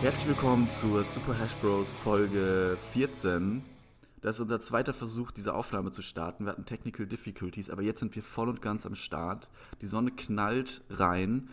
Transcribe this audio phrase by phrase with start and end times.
[0.00, 3.62] Herzlich willkommen zur Super Hash Bros Folge 14.
[4.20, 6.44] Das ist unser zweiter Versuch, diese Aufnahme zu starten.
[6.44, 9.50] Wir hatten Technical Difficulties, aber jetzt sind wir voll und ganz am Start.
[9.80, 11.48] Die Sonne knallt rein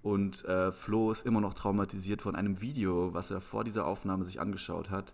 [0.00, 4.24] und äh, Flo ist immer noch traumatisiert von einem Video, was er vor dieser Aufnahme
[4.24, 5.12] sich angeschaut hat.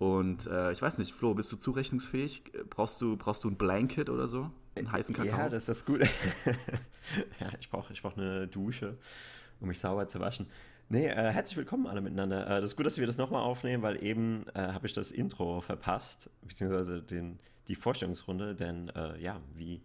[0.00, 2.42] Und äh, ich weiß nicht, Flo, bist du zurechnungsfähig?
[2.70, 4.50] Brauchst du, brauchst du ein Blanket oder so?
[4.74, 5.38] Einen heißen Kakao?
[5.38, 6.00] Ja, das ist gut.
[7.40, 8.98] ja, ich brauche ich brauch eine Dusche,
[9.60, 10.48] um mich sauber zu waschen.
[10.92, 12.48] Nee, äh, herzlich willkommen alle miteinander.
[12.48, 15.12] Äh, das ist gut, dass wir das nochmal aufnehmen, weil eben äh, habe ich das
[15.12, 19.82] Intro verpasst, beziehungsweise den, die Vorstellungsrunde, denn äh, ja, wie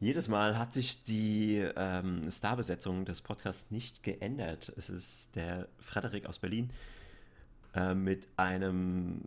[0.00, 4.72] jedes Mal hat sich die ähm, Starbesetzung des Podcasts nicht geändert.
[4.76, 6.70] Es ist der Frederik aus Berlin
[7.76, 9.22] äh, mit einem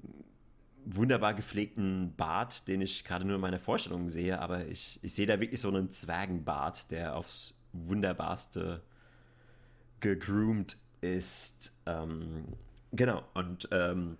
[0.84, 5.26] wunderbar gepflegten Bart, den ich gerade nur in meiner Vorstellung sehe, aber ich, ich sehe
[5.26, 8.82] da wirklich so einen Zwergenbart, der aufs wunderbarste
[10.02, 11.74] gegroomt ist.
[11.86, 12.46] Ähm,
[12.92, 14.18] genau, und ähm,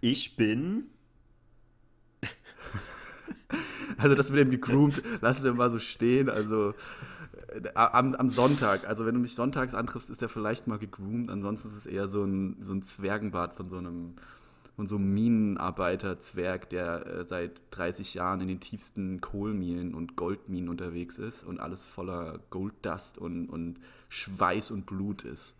[0.00, 0.84] ich bin.
[3.98, 6.30] Also das mit dem gegroomt, lassen wir mal so stehen.
[6.30, 6.74] Also
[7.48, 11.30] äh, am, am, Sonntag, also wenn du mich sonntags antriffst, ist er vielleicht mal gegroomt,
[11.30, 14.14] ansonsten ist es eher so ein, so ein Zwergenbart von so einem
[14.74, 20.68] von so einem Minenarbeiter-Zwerg, der äh, seit 30 Jahren in den tiefsten Kohlminen und Goldminen
[20.68, 25.54] unterwegs ist und alles voller Golddust und, und Schweiß und Blut ist.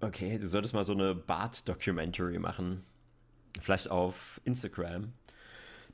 [0.00, 2.84] Okay, du solltest mal so eine Bart-Documentary machen.
[3.60, 5.12] Vielleicht auf Instagram.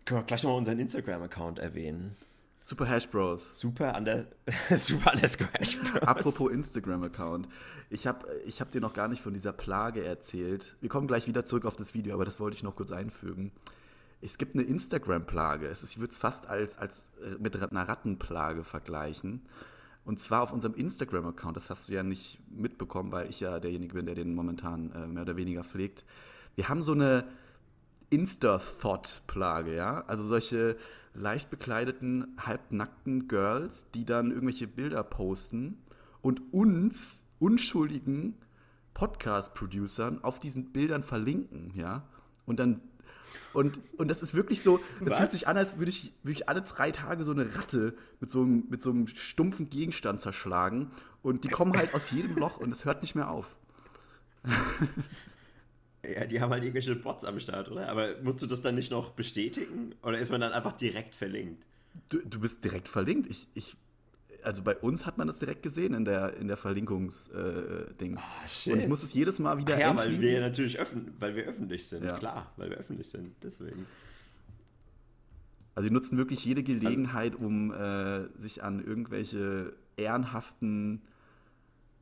[0.04, 2.16] Können wir gleich nochmal unseren Instagram-Account erwähnen.
[2.60, 3.58] Super Hash Bros.
[3.58, 4.26] Super, under,
[4.76, 6.02] super underscore Hash Bros.
[6.02, 7.48] Apropos Instagram-Account.
[7.90, 10.76] Ich habe ich hab dir noch gar nicht von dieser Plage erzählt.
[10.80, 13.50] Wir kommen gleich wieder zurück auf das Video, aber das wollte ich noch kurz einfügen.
[14.20, 15.70] Es gibt eine Instagram-Plage.
[15.70, 19.42] Ich würde es fast als, als äh, mit einer Rattenplage vergleichen.
[20.06, 21.56] Und zwar auf unserem Instagram-Account.
[21.56, 25.08] Das hast du ja nicht mitbekommen, weil ich ja derjenige bin, der den momentan äh,
[25.08, 26.04] mehr oder weniger pflegt.
[26.54, 27.24] Wir haben so eine
[28.10, 30.04] Insta-Thought-Plage, ja.
[30.06, 30.76] Also solche
[31.12, 35.78] leicht bekleideten, halbnackten Girls, die dann irgendwelche Bilder posten
[36.22, 38.36] und uns, unschuldigen
[38.94, 42.04] Podcast-Producern, auf diesen Bildern verlinken, ja.
[42.46, 42.80] Und dann
[43.52, 46.48] und, und das ist wirklich so, es fühlt sich an, als würde ich, würde ich
[46.48, 50.90] alle drei Tage so eine Ratte mit so, einem, mit so einem stumpfen Gegenstand zerschlagen.
[51.22, 53.56] Und die kommen halt aus jedem Loch und es hört nicht mehr auf.
[56.14, 57.88] Ja, die haben halt irgendwelche Bots am Start, oder?
[57.88, 59.94] Aber musst du das dann nicht noch bestätigen?
[60.02, 61.64] Oder ist man dann einfach direkt verlinkt?
[62.08, 63.28] Du, du bist direkt verlinkt.
[63.28, 63.76] Ich, ich,
[64.46, 68.20] also bei uns hat man das direkt gesehen in der, in der Verlinkungs-Dings.
[68.22, 71.12] Äh, oh, und ich muss es jedes Mal wieder Ach Ja, weil wir natürlich öffn
[71.18, 72.04] weil wir öffentlich sind.
[72.04, 72.16] Ja.
[72.16, 73.34] Klar, weil wir öffentlich sind.
[73.42, 73.86] Deswegen.
[75.74, 81.02] Also die nutzen wirklich jede Gelegenheit, um äh, sich an irgendwelche ehrenhaften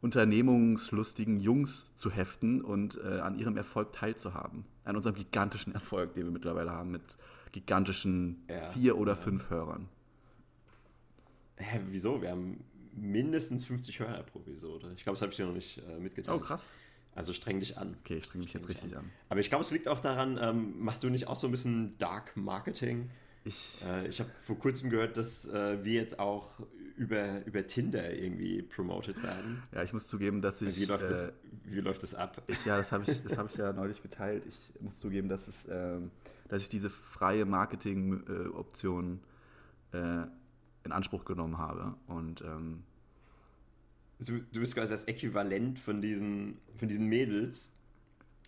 [0.02, 4.66] unternehmungslustigen Jungs zu heften und äh, an ihrem Erfolg teilzuhaben.
[4.84, 7.16] An unserem gigantischen Erfolg, den wir mittlerweile haben, mit
[7.52, 9.16] gigantischen ja, vier oder ja.
[9.16, 9.88] fünf Hörern.
[11.56, 12.20] Hä, wieso?
[12.22, 14.92] Wir haben mindestens 50 Hörer pro Episode.
[14.96, 16.36] Ich glaube, das habe ich dir noch nicht äh, mitgeteilt.
[16.36, 16.70] Oh, krass.
[17.14, 17.96] Also streng dich an.
[18.00, 19.04] Okay, ich streng mich streng jetzt richtig an.
[19.04, 19.10] an.
[19.28, 21.96] Aber ich glaube, es liegt auch daran, ähm, machst du nicht auch so ein bisschen
[21.98, 23.10] Dark Marketing?
[23.44, 26.48] Ich, äh, ich habe vor kurzem gehört, dass äh, wir jetzt auch
[26.96, 29.62] über, über Tinder irgendwie promoted werden.
[29.72, 30.80] Ja, ich muss zugeben, dass ich.
[30.80, 31.32] Wie läuft, das, äh,
[31.64, 32.42] wie läuft das ab?
[32.46, 34.44] Ich, ja, das habe ich, hab ich ja neulich geteilt.
[34.46, 36.10] Ich muss zugeben, dass, es, ähm,
[36.48, 39.20] dass ich diese freie Marketing-Option
[39.92, 40.24] äh,
[40.84, 41.94] in Anspruch genommen habe.
[42.06, 42.42] Und.
[42.42, 42.84] Ähm,
[44.20, 47.72] du, du bist quasi das Äquivalent von diesen, von diesen Mädels,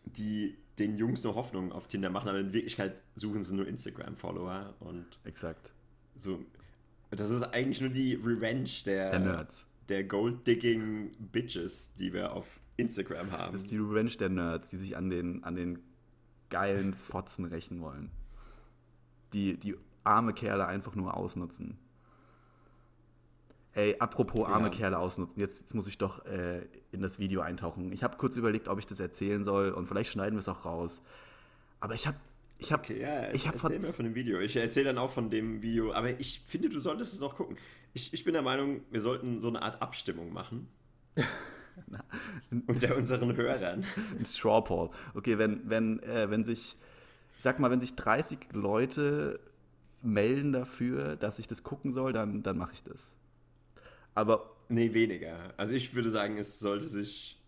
[0.05, 4.75] die den Jungs nur Hoffnung auf Tinder machen, aber in Wirklichkeit suchen sie nur Instagram-Follower
[4.81, 5.07] und.
[5.25, 5.73] Exakt.
[6.17, 6.45] So,
[7.11, 9.67] das ist eigentlich nur die Revenge der, der Nerds.
[9.89, 13.53] Der Gold-Digging Bitches, die wir auf Instagram haben.
[13.53, 15.79] Das ist die Revenge der Nerds, die sich an den, an den
[16.51, 18.11] geilen Fotzen rächen wollen.
[19.33, 21.79] Die, die arme Kerle einfach nur ausnutzen.
[23.77, 24.75] Ey, apropos arme ja.
[24.75, 26.63] Kerle ausnutzen, jetzt, jetzt muss ich doch äh,
[26.93, 27.93] in das Video eintauchen.
[27.93, 30.65] Ich habe kurz überlegt, ob ich das erzählen soll und vielleicht schneiden wir es auch
[30.65, 31.03] raus.
[31.79, 32.17] Aber ich habe
[32.59, 34.41] ich habe okay, ja, ich hab erzähl mir von dem Video.
[34.41, 37.59] Ich erzähle dann auch von dem Video, aber ich finde, du solltest es auch gucken.
[37.93, 40.69] Ich, ich bin der Meinung, wir sollten so eine Art Abstimmung machen.
[42.67, 43.85] unter unseren Hörern.
[44.19, 44.89] Ein Straw Poll.
[45.13, 46.79] Okay, wenn, wenn, äh, wenn sich,
[47.37, 49.39] ich sag mal, wenn sich 30 Leute
[50.01, 53.17] melden dafür, dass ich das gucken soll, dann, dann mache ich das.
[54.17, 54.51] Aber.
[54.69, 55.55] Nee, weniger.
[55.57, 57.41] Also ich würde sagen, es sollte sich,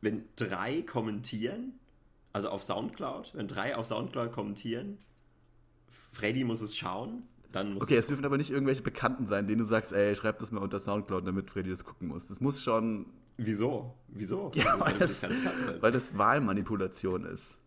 [0.00, 1.74] wenn drei kommentieren,
[2.32, 4.98] also auf Soundcloud, wenn drei auf Soundcloud kommentieren,
[6.10, 7.22] Freddy muss es schauen,
[7.52, 10.40] dann muss Okay, es, dürfen aber nicht irgendwelche Bekannten sein, denen du sagst, ey, schreib
[10.40, 12.28] das mal unter Soundcloud, damit Freddy das gucken muss.
[12.28, 13.06] Es muss schon
[13.38, 13.94] Wieso?
[14.08, 14.50] Wieso?
[14.54, 15.22] Ja, weil das,
[15.80, 17.60] weil das Wahlmanipulation ist.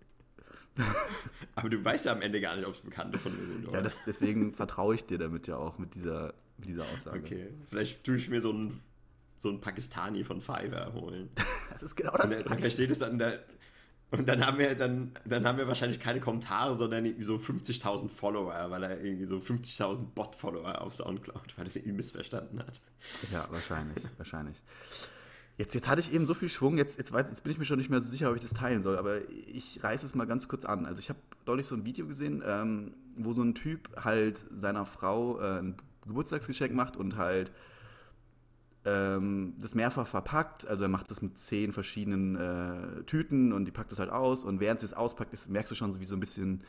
[1.56, 3.78] Aber du weißt ja am Ende gar nicht, ob es Bekannte von mir sind, oder?
[3.78, 7.20] Ja, das, deswegen vertraue ich dir damit ja auch mit dieser, mit dieser Aussage.
[7.20, 7.48] okay.
[7.70, 8.80] Vielleicht tue ich mir so einen,
[9.38, 11.30] so Pakistani von Fiverr holen.
[11.72, 12.62] Das ist genau Und das der, dann Gleiche.
[12.64, 13.32] versteht es dann da,
[14.12, 18.10] und dann haben wir dann, dann haben wir wahrscheinlich keine Kommentare, sondern irgendwie so 50.000
[18.10, 22.82] Follower, weil er irgendwie so 50.000 Bot-Follower auf Soundcloud, weil er es irgendwie missverstanden hat.
[23.32, 24.58] Ja, wahrscheinlich, wahrscheinlich.
[25.58, 27.66] Jetzt, jetzt hatte ich eben so viel Schwung, jetzt, jetzt, weiß, jetzt bin ich mir
[27.66, 30.28] schon nicht mehr so sicher, ob ich das teilen soll, aber ich reiße es mal
[30.28, 30.86] ganz kurz an.
[30.86, 34.86] Also ich habe neulich so ein Video gesehen, ähm, wo so ein Typ halt seiner
[34.86, 37.52] Frau äh, ein Geburtstagsgeschenk macht und halt
[38.86, 40.68] ähm, das mehrfach verpackt.
[40.68, 44.44] Also er macht das mit zehn verschiedenen äh, Tüten und die packt es halt aus
[44.44, 46.64] und während sie es auspackt, ist, merkst du schon so, wie so ein bisschen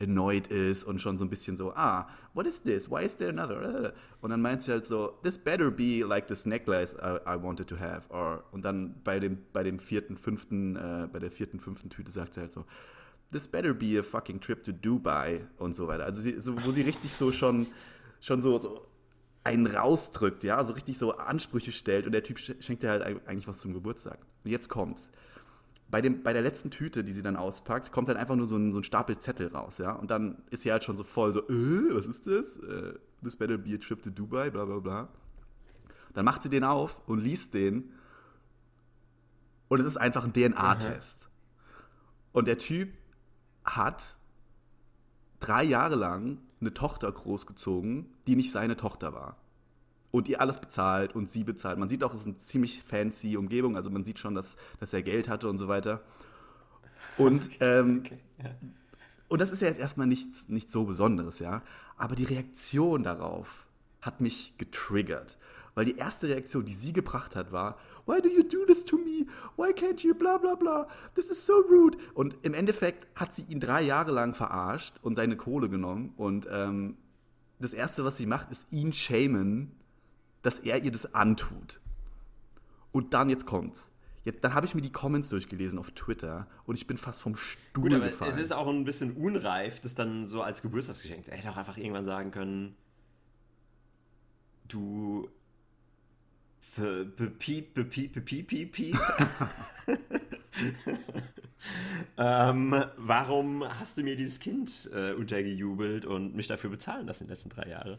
[0.00, 2.90] annoyed ist und schon so ein bisschen so, ah, what is this?
[2.90, 3.92] Why is there another?
[4.20, 7.68] Und dann meint sie halt so, this better be like this necklace I, I wanted
[7.68, 8.08] to have.
[8.08, 12.10] Or, und dann bei dem, bei dem vierten, fünften, äh, bei der vierten, fünften Tüte
[12.10, 12.64] sagt sie halt so,
[13.30, 16.04] this better be a fucking trip to Dubai und so weiter.
[16.04, 17.66] Also sie, so, wo sie richtig so schon,
[18.20, 18.86] schon so, so
[19.44, 23.02] einen rausdrückt, ja, so richtig so Ansprüche stellt und der Typ sch- schenkt dir halt
[23.02, 24.18] eig- eigentlich was zum Geburtstag.
[24.44, 25.10] Und jetzt kommt's.
[25.90, 28.56] Bei, dem, bei der letzten Tüte, die sie dann auspackt, kommt dann einfach nur so
[28.56, 29.92] ein, so ein Stapel Zettel raus, ja.
[29.92, 32.58] Und dann ist sie halt schon so voll so, äh, was ist das?
[32.58, 35.08] Äh, this better be a trip to Dubai, bla bla bla.
[36.14, 37.92] Dann macht sie den auf und liest den.
[39.68, 41.28] Und es ist einfach ein DNA-Test.
[42.32, 42.92] Und der Typ
[43.64, 44.16] hat
[45.40, 49.36] drei Jahre lang eine Tochter großgezogen, die nicht seine Tochter war.
[50.10, 51.78] Und ihr alles bezahlt und sie bezahlt.
[51.78, 54.92] Man sieht auch, es ist eine ziemlich fancy Umgebung, also man sieht schon, dass, dass
[54.92, 56.02] er Geld hatte und so weiter.
[57.16, 58.04] Und, ähm,
[59.28, 61.62] und das ist ja jetzt erstmal nichts, nichts so Besonderes, ja.
[61.96, 63.66] Aber die Reaktion darauf
[64.00, 65.38] hat mich getriggert.
[65.80, 68.98] Weil die erste Reaktion, die sie gebracht hat, war, Why do you do this to
[68.98, 69.24] me?
[69.56, 70.86] Why can't you bla bla bla?
[71.14, 71.96] This is so rude.
[72.12, 76.12] Und im Endeffekt hat sie ihn drei Jahre lang verarscht und seine Kohle genommen.
[76.18, 76.98] Und ähm,
[77.60, 79.72] das Erste, was sie macht, ist ihn shamen,
[80.42, 81.80] dass er ihr das antut.
[82.92, 83.90] Und dann, jetzt kommt's.
[84.26, 87.36] Jetzt, dann habe ich mir die Comments durchgelesen auf Twitter und ich bin fast vom
[87.36, 88.30] Stuhl Gut, aber gefallen.
[88.30, 91.26] es ist auch ein bisschen unreif, das dann so als Geburtstagsgeschenk.
[91.28, 92.76] Er hätte auch einfach irgendwann sagen können,
[94.68, 95.30] du
[96.70, 98.98] für bepiep, bepiep, bepiep, bepiep, piep.
[102.16, 107.26] ähm, warum hast du mir dieses Kind äh, untergejubelt und mich dafür bezahlen lassen in
[107.26, 107.98] den letzten drei Jahren?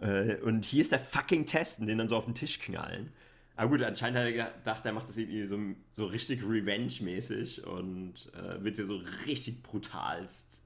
[0.00, 3.12] Äh, und hier ist der fucking Test und den dann so auf den Tisch knallen.
[3.56, 5.58] Aber gut, anscheinend hat er gedacht, er macht das irgendwie so,
[5.90, 10.62] so richtig Revenge-mäßig und äh, wird sie so richtig brutalst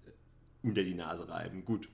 [0.62, 1.64] unter die Nase reiben.
[1.64, 1.88] Gut.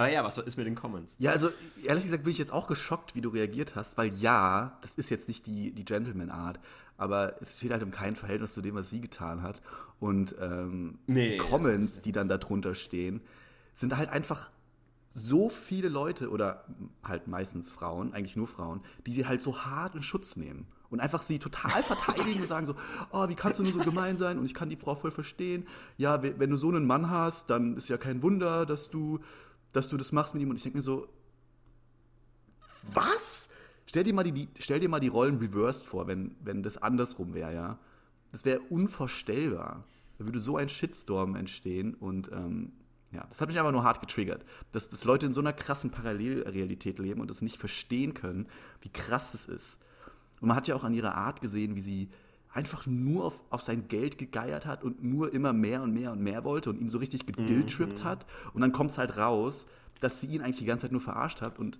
[0.00, 1.14] Aber ja, was ist mit den Comments?
[1.18, 1.50] Ja, also
[1.84, 5.10] ehrlich gesagt bin ich jetzt auch geschockt, wie du reagiert hast, weil ja, das ist
[5.10, 6.58] jetzt nicht die, die Gentleman-Art,
[6.96, 9.60] aber es steht halt im kein Verhältnis zu dem, was sie getan hat.
[9.98, 13.20] Und ähm, Nee, die Comments, die dann darunter stehen,
[13.76, 14.50] sind halt einfach
[15.12, 16.64] so viele Leute oder
[17.02, 21.00] halt meistens Frauen, eigentlich nur Frauen, die sie halt so hart in Schutz nehmen und
[21.00, 22.74] einfach sie total verteidigen und sagen so,
[23.10, 25.66] oh, wie kannst du nur so gemein sein und ich kann die Frau voll verstehen.
[25.98, 29.18] Ja, we- wenn du so einen Mann hast, dann ist ja kein Wunder, dass du,
[29.72, 31.08] dass du das machst mit ihm und ich denke mir so,
[32.92, 33.48] was?
[33.86, 37.34] Stell dir mal die, stell dir mal die Rollen reversed vor, wenn, wenn das andersrum
[37.34, 37.78] wäre, ja.
[38.32, 39.84] Das wäre unvorstellbar.
[40.18, 42.72] Da würde so ein Shitstorm entstehen und ähm,
[43.12, 44.44] ja, das hat mich einfach nur hart getriggert.
[44.72, 48.46] Dass, dass Leute in so einer krassen Parallelrealität leben und das nicht verstehen können,
[48.82, 49.78] wie krass das ist.
[50.40, 52.10] Und man hat ja auch an ihrer Art gesehen, wie sie
[52.52, 56.20] einfach nur auf, auf sein Geld gegeiert hat und nur immer mehr und mehr und
[56.20, 58.26] mehr wollte und ihn so richtig gedilltrippt hat.
[58.52, 59.66] Und dann kommt es halt raus,
[60.00, 61.78] dass sie ihn eigentlich die ganze Zeit nur verarscht hat und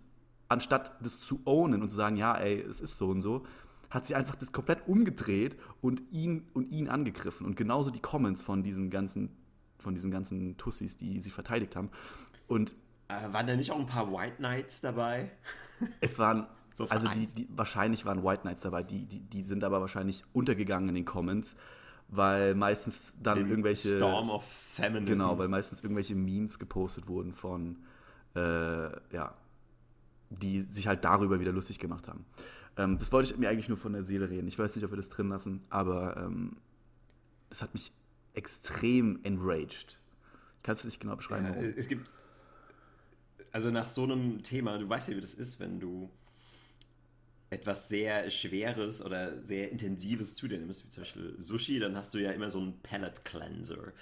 [0.48, 3.44] anstatt das zu ownen und zu sagen, ja, ey, es ist so und so,
[3.88, 7.46] hat sie einfach das komplett umgedreht und ihn und ihn angegriffen.
[7.46, 9.36] Und genauso die Comments von diesen ganzen,
[9.78, 11.90] von diesen ganzen Tussis, die sie verteidigt haben.
[12.46, 12.76] Und
[13.08, 15.32] Äh, waren da nicht auch ein paar White Knights dabei?
[16.00, 19.64] es waren, So also die, die, wahrscheinlich waren White Knights dabei, die, die, die sind
[19.64, 21.56] aber wahrscheinlich untergegangen in den Comments,
[22.08, 23.96] weil meistens dann Den irgendwelche.
[23.96, 25.12] Storm of Feminism.
[25.12, 27.78] Genau, weil meistens irgendwelche Memes gepostet wurden von,
[28.34, 29.34] äh, ja,
[30.30, 32.24] die sich halt darüber wieder lustig gemacht haben.
[32.76, 34.48] Ähm, das wollte ich mir eigentlich nur von der Seele reden.
[34.48, 36.56] Ich weiß nicht, ob wir das drin lassen, aber ähm,
[37.48, 37.92] das hat mich
[38.34, 39.98] extrem enraged.
[40.62, 41.74] Kannst du nicht genau beschreiben, Ja, warum?
[41.76, 42.10] es gibt.
[43.52, 46.08] Also nach so einem Thema, du weißt ja, wie das ist, wenn du
[47.50, 52.14] etwas sehr Schweres oder sehr Intensives zu dir nimmst, wie zum Beispiel Sushi, dann hast
[52.14, 53.92] du ja immer so einen Palate Cleanser.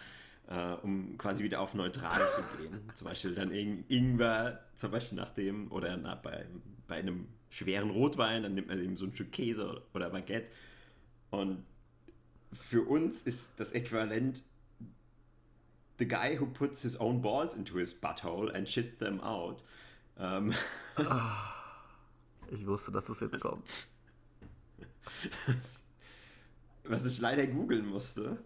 [0.49, 2.81] äh, um quasi wieder auf neutral zu gehen.
[2.95, 6.47] zum Beispiel dann In Ingwer, zum Beispiel nach dem, oder na, bei,
[6.87, 10.50] bei einem schweren Rotwein, dann nimmt man eben so ein Stück Käse oder Baguette.
[11.31, 11.64] Und
[12.52, 14.43] für uns ist das Äquivalent
[15.99, 19.62] the guy who puts his own balls into his butthole and shit them out.
[20.19, 20.55] Ähm,
[22.50, 23.64] ich wusste, dass es jetzt kommt.
[26.85, 28.38] Was ich leider googeln musste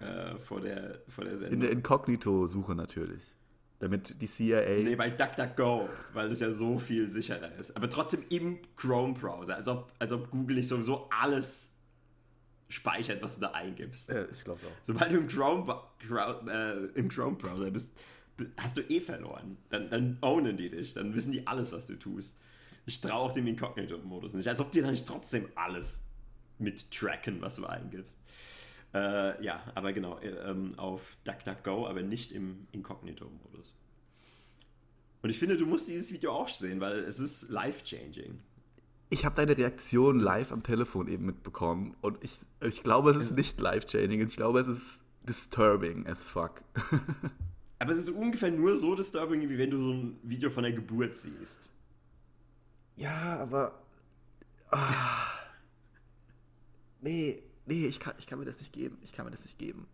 [0.00, 1.54] äh, vor, der, vor der Sendung.
[1.54, 3.34] In der Inkognito-Suche natürlich.
[3.78, 4.82] Damit die CIA.
[4.82, 7.74] Nee, bei DuckDuckGo, weil es ja so viel sicherer ist.
[7.76, 11.70] Aber trotzdem im Chrome-Browser, als ob, als ob Google nicht sowieso alles
[12.68, 14.10] speichert, was du da eingibst.
[14.10, 14.82] Ja, ich glaube auch.
[14.82, 15.80] Sobald du im Chrome,
[16.46, 17.90] äh, im Chrome Browser bist,
[18.58, 19.56] hast du eh verloren.
[19.70, 22.36] Dann, dann ownen die dich, dann wissen die alles, was du tust.
[22.86, 26.02] Ich traue auch dem Inkognito-Modus nicht, als ob die dann nicht trotzdem alles
[26.58, 28.18] mit tracken, was du eingibst.
[28.92, 33.74] Äh, ja, aber genau, äh, ähm, auf DuckDuckGo, aber nicht im Inkognito-Modus.
[35.22, 38.38] Und ich finde, du musst dieses Video auch sehen, weil es ist life-changing.
[39.10, 43.36] Ich habe deine Reaktion live am Telefon eben mitbekommen und ich, ich glaube, es ist
[43.36, 46.62] nicht life-changing, ich glaube, es ist disturbing as fuck.
[47.78, 50.72] aber es ist ungefähr nur so disturbing, wie wenn du so ein Video von der
[50.72, 51.70] Geburt siehst.
[53.00, 53.72] Ja, aber.
[54.70, 55.26] Ah,
[57.00, 58.98] nee, nee, ich kann, ich kann mir das nicht geben.
[59.02, 59.86] Ich kann mir das nicht geben.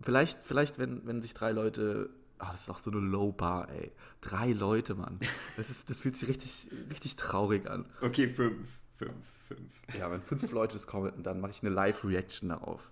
[0.00, 2.10] Vielleicht, vielleicht wenn, wenn sich drei Leute.
[2.38, 3.90] Ah, das ist auch so eine Low Bar, ey.
[4.20, 5.18] Drei Leute, Mann.
[5.56, 7.84] Das, ist, das fühlt sich richtig, richtig traurig an.
[8.00, 8.68] Okay, fünf.
[8.96, 9.70] Fünf, fünf.
[9.98, 12.88] Ja, wenn fünf Leute das commenten, dann mache ich eine Live-Reaction darauf.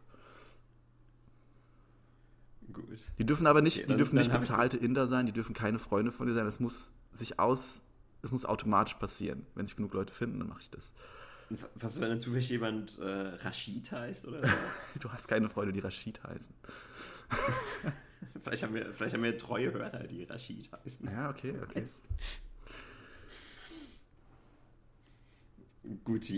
[2.73, 2.99] Gut.
[3.18, 6.11] Die dürfen aber nicht, okay, die dürfen nicht bezahlte Inder sein, die dürfen keine Freunde
[6.11, 6.44] von dir sein.
[6.44, 7.82] Das muss sich aus,
[8.26, 9.47] das muss automatisch passieren.
[9.54, 10.92] Wenn sich genug Leute finden, dann mache ich das.
[11.76, 14.49] Was, wenn dann zufällig jemand äh, Rashid heißt oder so?
[15.00, 16.52] du hast keine Freunde, die Rashid heißen.
[18.42, 21.09] vielleicht, haben wir, vielleicht haben wir treue Hörer, die Rashid heißen.
[21.09, 21.85] Ja, okay, okay.
[26.04, 26.33] Gut,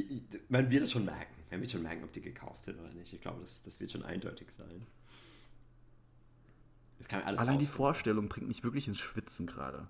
[0.50, 1.32] man wird es schon merken.
[1.50, 3.14] Man wird schon merken, ob die gekauft sind oder nicht.
[3.14, 4.86] Ich glaube, das, das wird schon eindeutig sein.
[7.24, 9.88] Allein die Vorstellung bringt mich wirklich ins Schwitzen gerade.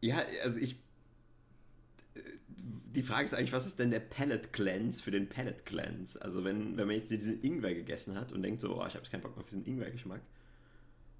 [0.00, 0.76] Ja, also ich
[2.94, 6.20] die Frage ist eigentlich, was ist denn der Palette Cleanse für den Palette Cleanse?
[6.22, 8.98] Also wenn, wenn man jetzt diesen Ingwer gegessen hat und denkt so, oh, ich habe
[8.98, 10.20] jetzt keinen Bock auf diesen Ingwer-Geschmack,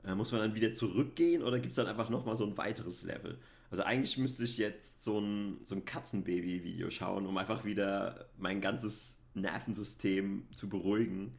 [0.04, 3.02] äh, muss man dann wieder zurückgehen oder gibt es dann einfach nochmal so ein weiteres
[3.02, 3.38] Level?
[3.70, 8.60] Also eigentlich müsste ich jetzt so ein, so ein Katzenbaby-Video schauen, um einfach wieder mein
[8.60, 11.34] ganzes Nervensystem zu beruhigen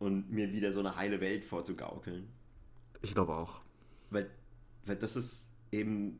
[0.00, 2.26] und mir wieder so eine heile Welt vorzugaukeln.
[3.00, 3.60] Ich glaube auch.
[4.10, 4.28] Weil,
[4.86, 6.18] weil das ist eben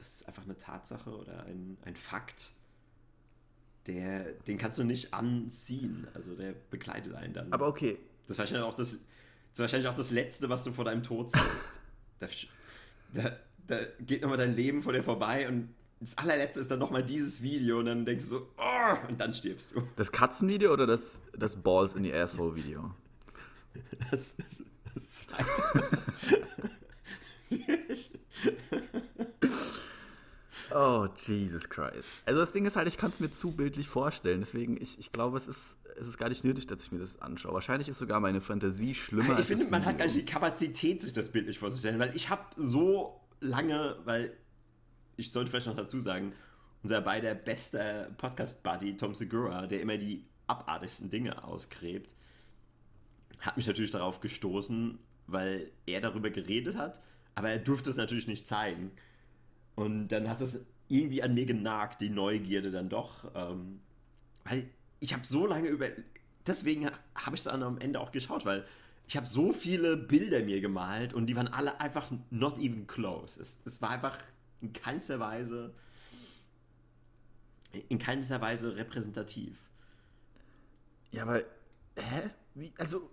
[0.00, 2.52] das ist einfach eine Tatsache oder ein, ein Fakt,
[3.86, 6.08] der, den kannst du nicht anziehen.
[6.14, 7.52] Also der begleitet einen dann.
[7.52, 7.98] Aber okay.
[8.22, 11.30] Das ist wahrscheinlich auch das, das, wahrscheinlich auch das Letzte, was du vor deinem Tod
[11.30, 11.80] siehst.
[12.18, 12.28] da,
[13.12, 17.04] da, da geht nochmal dein Leben vor dir vorbei und das allerletzte ist dann nochmal
[17.04, 19.82] dieses Video und dann denkst du so, oh, und dann stirbst du.
[19.96, 22.94] Das Katzenvideo oder das, das Balls in the Asshole Video?
[24.10, 24.62] Das, das,
[24.94, 25.44] das zweite.
[30.74, 32.08] Oh, Jesus Christ.
[32.24, 34.40] Also das Ding ist halt, ich kann es mir zu bildlich vorstellen.
[34.40, 37.20] Deswegen, ich, ich glaube, es ist, es ist gar nicht nötig, dass ich mir das
[37.20, 37.54] anschaue.
[37.54, 39.38] Wahrscheinlich ist sogar meine Fantasie schlimmer.
[39.38, 41.98] Ich finde, man hat gar nicht die Kapazität, sich das bildlich vorzustellen.
[41.98, 44.36] Weil ich habe so lange, weil
[45.16, 46.32] ich sollte vielleicht noch dazu sagen,
[46.82, 52.14] unser beider bester Podcast-Buddy Tom Segura, der immer die abartigsten Dinge ausgräbt,
[53.40, 57.00] hat mich natürlich darauf gestoßen, weil er darüber geredet hat,
[57.34, 58.90] aber er durfte es natürlich nicht zeigen.
[59.74, 63.30] Und dann hat das irgendwie an mir genagt, die Neugierde dann doch.
[63.34, 63.80] Ähm,
[64.44, 65.86] weil ich habe so lange über.
[66.46, 68.66] Deswegen habe ich es dann am Ende auch geschaut, weil
[69.06, 73.40] ich habe so viele Bilder mir gemalt und die waren alle einfach not even close.
[73.40, 74.16] Es, es war einfach
[74.60, 75.74] in keinster Weise.
[77.88, 79.56] In keinster Weise repräsentativ.
[81.12, 81.42] Ja, aber.
[81.96, 82.30] Hä?
[82.54, 82.72] Wie?
[82.78, 83.10] Also.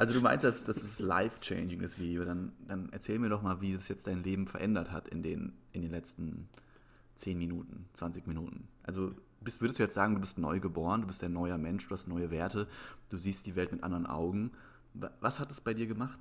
[0.00, 2.24] Also du meinst, dass das ist life-changing, das Video.
[2.24, 5.52] Dann, dann erzähl mir doch mal, wie es jetzt dein Leben verändert hat in den,
[5.72, 6.48] in den letzten
[7.16, 8.66] 10 Minuten, 20 Minuten.
[8.82, 11.86] Also bist, würdest du jetzt sagen, du bist neu geboren, du bist ein neuer Mensch,
[11.86, 12.66] du hast neue Werte,
[13.10, 14.52] du siehst die Welt mit anderen Augen.
[15.20, 16.20] Was hat es bei dir gemacht?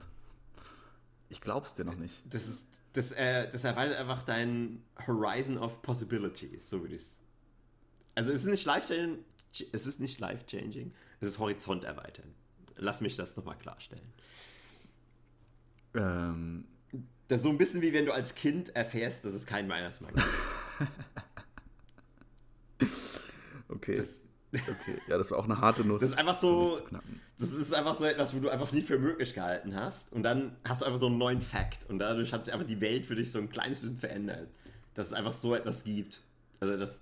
[1.30, 2.22] Ich glaub's dir noch nicht.
[2.34, 7.20] Das, ist, das, äh, das erweitert einfach dein Horizon of Possibilities, so würde ich es.
[8.14, 9.24] Also es ist nicht life-changing,
[9.72, 12.36] es ist nicht life-changing, es ist Horizont erweitern.
[12.80, 14.12] Lass mich das nochmal klarstellen.
[15.96, 16.66] Ähm.
[17.28, 20.14] Das ist so ein bisschen wie wenn du als Kind erfährst, dass es keinen Weihnachtsmann
[20.16, 20.26] gibt.
[23.72, 23.96] Okay.
[23.96, 24.20] Das,
[24.52, 24.98] okay.
[25.08, 26.02] Ja, das war auch eine harte Nuss.
[26.02, 26.82] Das ist einfach so-
[27.38, 30.12] das ist einfach so etwas, wo du einfach nie für möglich gehalten hast.
[30.12, 31.88] Und dann hast du einfach so einen neuen Fakt.
[31.90, 34.50] Und dadurch hat sich einfach die Welt für dich so ein kleines bisschen verändert.
[34.96, 36.22] Dass es einfach so etwas gibt.
[36.60, 37.00] Also, dass,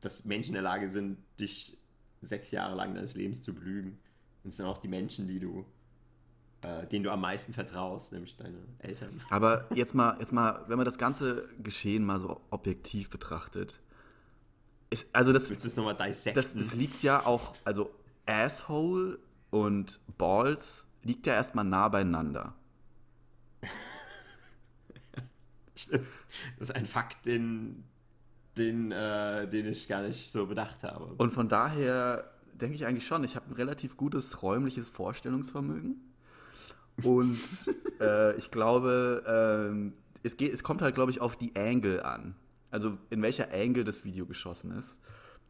[0.00, 1.76] dass Menschen in der Lage sind, dich
[2.22, 3.98] sechs Jahre lang deines Lebens zu belügen.
[4.42, 5.64] Und es sind auch die Menschen, die du,
[6.62, 9.20] äh, denen du am meisten vertraust, nämlich deine Eltern.
[9.30, 13.80] Aber jetzt mal, jetzt mal, wenn man das ganze Geschehen mal so objektiv betrachtet,
[14.90, 16.34] ist, also das, Willst du es nochmal dissecten?
[16.40, 17.90] das, das liegt ja auch, also
[18.26, 19.18] Asshole
[19.50, 22.54] und Balls liegt ja erstmal nah beieinander.
[25.76, 26.06] Stimmt.
[26.58, 27.84] Das ist ein Fakt, den,
[28.58, 31.06] den, äh, den ich gar nicht so bedacht habe.
[31.16, 32.29] Und von daher
[32.60, 36.00] denke ich eigentlich schon, ich habe ein relativ gutes räumliches Vorstellungsvermögen.
[37.02, 37.40] Und
[38.00, 42.34] äh, ich glaube, ähm, es, geht, es kommt halt, glaube ich, auf die Angle an.
[42.70, 45.00] Also in welcher Angle das Video geschossen ist.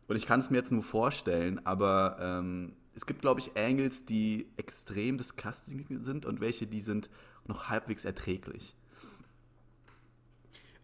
[0.09, 4.05] Und ich kann es mir jetzt nur vorstellen, aber ähm, es gibt, glaube ich, Angles,
[4.05, 7.09] die extrem disgusting sind und welche, die sind
[7.47, 8.75] noch halbwegs erträglich.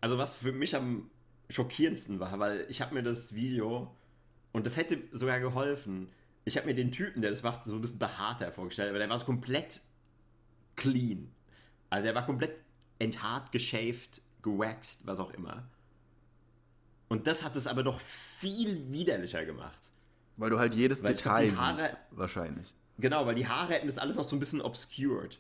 [0.01, 1.11] Also was für mich am
[1.49, 3.96] schockierendsten war, weil ich habe mir das Video,
[4.57, 6.09] und das hätte sogar geholfen,
[6.45, 9.09] ich habe mir den Typen, der das macht, so ein bisschen behaarter vorgestellt, aber der
[9.09, 9.81] war so komplett
[10.77, 11.31] clean.
[11.91, 12.57] Also der war komplett
[12.99, 15.69] enthaart, geshaved, gewaxt, was auch immer.
[17.09, 19.93] Und das hat es aber doch viel widerlicher gemacht.
[20.37, 22.75] Weil du halt jedes Weil glaub, Detail die Haare- siehst, wahrscheinlich.
[22.99, 25.39] Genau, weil die Haare hätten das alles noch so ein bisschen obscured.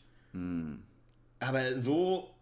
[1.40, 2.34] Aber so,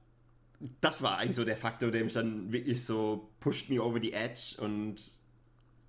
[0.80, 4.12] das war eigentlich so der Faktor, der mich dann wirklich so pushed me over the
[4.12, 5.12] edge und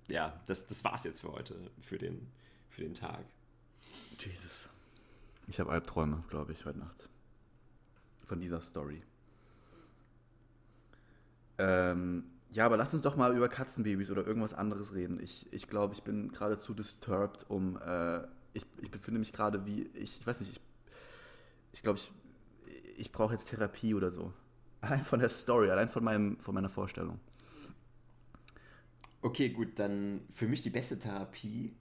[0.08, 2.26] ja, das, das war's jetzt für heute, für den,
[2.70, 3.24] für den Tag.
[4.18, 4.68] Jesus.
[5.48, 7.08] Ich habe Albträume, glaube ich, heute Nacht.
[8.24, 9.02] Von dieser Story.
[11.58, 15.20] Ähm, ja, aber lass uns doch mal über Katzenbabys oder irgendwas anderes reden.
[15.22, 17.78] Ich, ich glaube, ich bin gerade zu disturbed, um.
[17.80, 18.22] Äh,
[18.54, 19.82] ich, ich befinde mich gerade wie.
[19.94, 20.60] Ich, ich weiß nicht, ich,
[21.72, 22.10] ich glaube, ich,
[22.96, 24.32] ich brauche jetzt Therapie oder so.
[24.80, 27.20] Allein von der Story, allein von, meinem, von meiner Vorstellung.
[29.26, 31.74] Okay, gut, dann für mich die beste Therapie.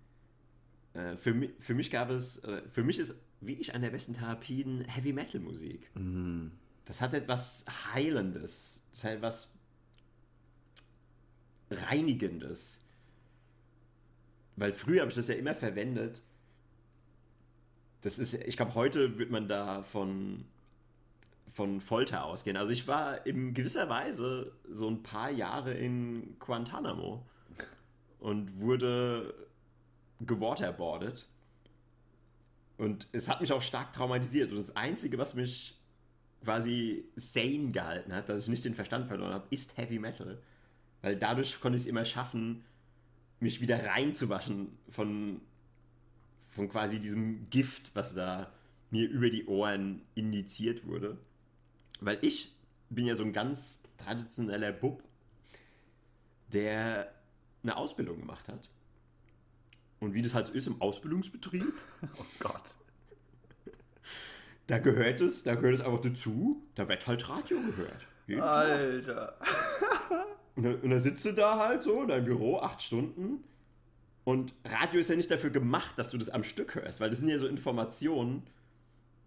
[0.95, 4.13] Äh, für, mi für mich gab es, äh, für mich ist wirklich eine der besten
[4.13, 5.91] Therapien Heavy Metal Musik.
[6.85, 8.83] Das hat etwas Heilendes.
[8.89, 9.53] Das hat etwas
[11.69, 12.81] Reinigendes.
[14.55, 16.23] Weil früher habe ich das ja immer verwendet.
[18.01, 20.45] Das ist, ich glaube, heute wird man da von,
[21.51, 22.57] von Folter ausgehen.
[22.57, 27.23] Also ich war in gewisser Weise so ein paar Jahre in Guantanamo
[28.19, 29.33] und wurde
[30.21, 31.27] gewaterboardet.
[32.77, 34.51] Und es hat mich auch stark traumatisiert.
[34.51, 35.79] Und das Einzige, was mich
[36.43, 40.41] quasi sane gehalten hat, dass ich nicht den Verstand verloren habe, ist Heavy Metal.
[41.01, 42.63] Weil dadurch konnte ich es immer schaffen,
[43.39, 45.41] mich wieder reinzuwaschen von,
[46.49, 48.51] von quasi diesem Gift, was da
[48.91, 51.17] mir über die Ohren indiziert wurde.
[51.99, 52.53] Weil ich
[52.89, 55.03] bin ja so ein ganz traditioneller Bub,
[56.53, 57.11] der
[57.65, 58.69] eine Ausbildung gemacht hat.
[59.99, 61.73] Und wie das halt so ist im Ausbildungsbetrieb,
[62.19, 62.75] Oh Gott.
[64.67, 68.07] da gehört es, da gehört es einfach dazu, da wird halt Radio gehört.
[68.27, 68.41] Jeden.
[68.41, 69.37] Alter.
[70.55, 73.43] Und dann, und dann sitzt du da halt so in deinem Büro acht Stunden
[74.23, 77.19] und Radio ist ja nicht dafür gemacht, dass du das am Stück hörst, weil das
[77.19, 78.43] sind ja so Informationen,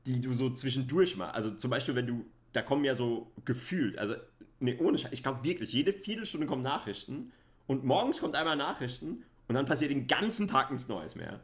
[0.06, 1.34] die du so zwischendurch machst.
[1.34, 4.14] Also zum Beispiel, wenn du, da kommen ja so gefühlt, also
[4.58, 7.32] nee, ohne Scheiß, ich glaube wirklich, jede Viertelstunde kommen Nachrichten
[7.68, 11.34] und morgens kommt einmal Nachrichten und dann passiert den ganzen Tag nichts Neues mehr.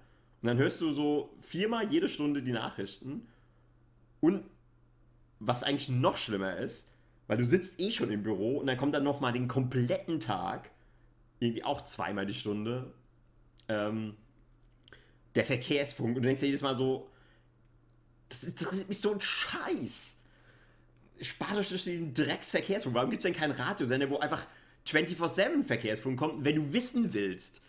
[0.43, 3.29] Und dann hörst du so viermal jede Stunde die Nachrichten
[4.21, 4.43] und
[5.39, 6.89] was eigentlich noch schlimmer ist,
[7.27, 10.71] weil du sitzt eh schon im Büro und dann kommt dann nochmal den kompletten Tag,
[11.41, 12.93] irgendwie auch zweimal die Stunde,
[13.69, 14.17] ähm,
[15.35, 17.11] der Verkehrsfunk und du denkst dir jedes Mal so,
[18.31, 20.21] das interessiert mich so ein Scheiß.
[21.21, 22.95] Spart euch durch diesen Drecksverkehrsfunk.
[22.95, 24.47] Warum gibt es denn keinen Radiosender, wo einfach
[24.87, 26.45] 24-7 Verkehrsfunk kommt?
[26.45, 27.63] Wenn du wissen willst,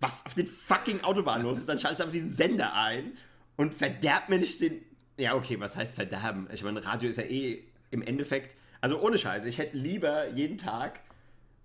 [0.00, 3.12] was auf den fucking Autobahnen los ist, dann schaltest du auf diesen Sender ein
[3.56, 4.82] und verderb mir nicht den.
[5.16, 6.48] Ja, okay, was heißt verderben?
[6.52, 8.54] Ich meine, Radio ist ja eh im Endeffekt.
[8.82, 11.00] Also ohne Scheiße, ich hätte lieber jeden Tag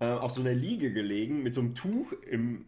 [0.00, 2.64] äh, auf so einer Liege gelegen mit so einem Tuch im,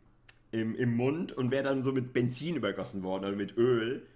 [0.52, 4.06] im, im Mund und wäre dann so mit Benzin übergossen worden oder mit Öl.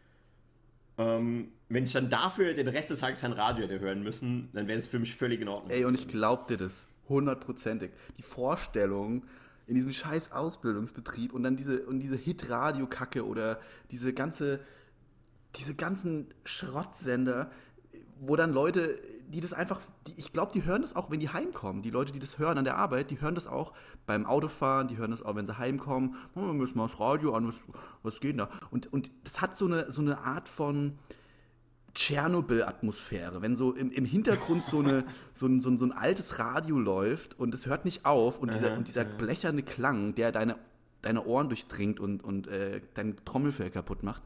[0.99, 4.69] Ähm, wenn ich dann dafür den Rest des Tages kein Radio hätte hören müssen, dann
[4.69, 5.71] wäre das für mich völlig in Ordnung.
[5.71, 6.87] Ey, und ich glaub dir das.
[7.09, 7.91] Hundertprozentig.
[8.19, 9.25] Die Vorstellung
[9.67, 14.61] in diesem scheiß Ausbildungsbetrieb und dann diese, und diese Hit-Radio-Kacke oder diese ganze,
[15.57, 17.51] diese ganzen Schrottsender,
[18.21, 21.29] wo dann Leute, die das einfach, die, ich glaube, die hören das auch, wenn die
[21.29, 21.83] heimkommen.
[21.83, 23.75] Die Leute, die das hören an der Arbeit, die hören das auch
[24.07, 26.17] beim Autofahren, die hören das auch, wenn sie heimkommen.
[26.35, 27.63] Oh, müssen wir das Radio an, was,
[28.03, 28.49] was geht da?
[28.71, 30.99] Und, und das hat so eine, so eine Art von
[31.95, 36.39] Tschernobyl-Atmosphäre, wenn so im, im Hintergrund so, eine, so, ein, so, ein, so ein altes
[36.39, 40.57] Radio läuft und es hört nicht auf und dieser, und dieser blecherne Klang, der deine,
[41.03, 44.23] deine Ohren durchdringt und, und äh, dein Trommelfell kaputt macht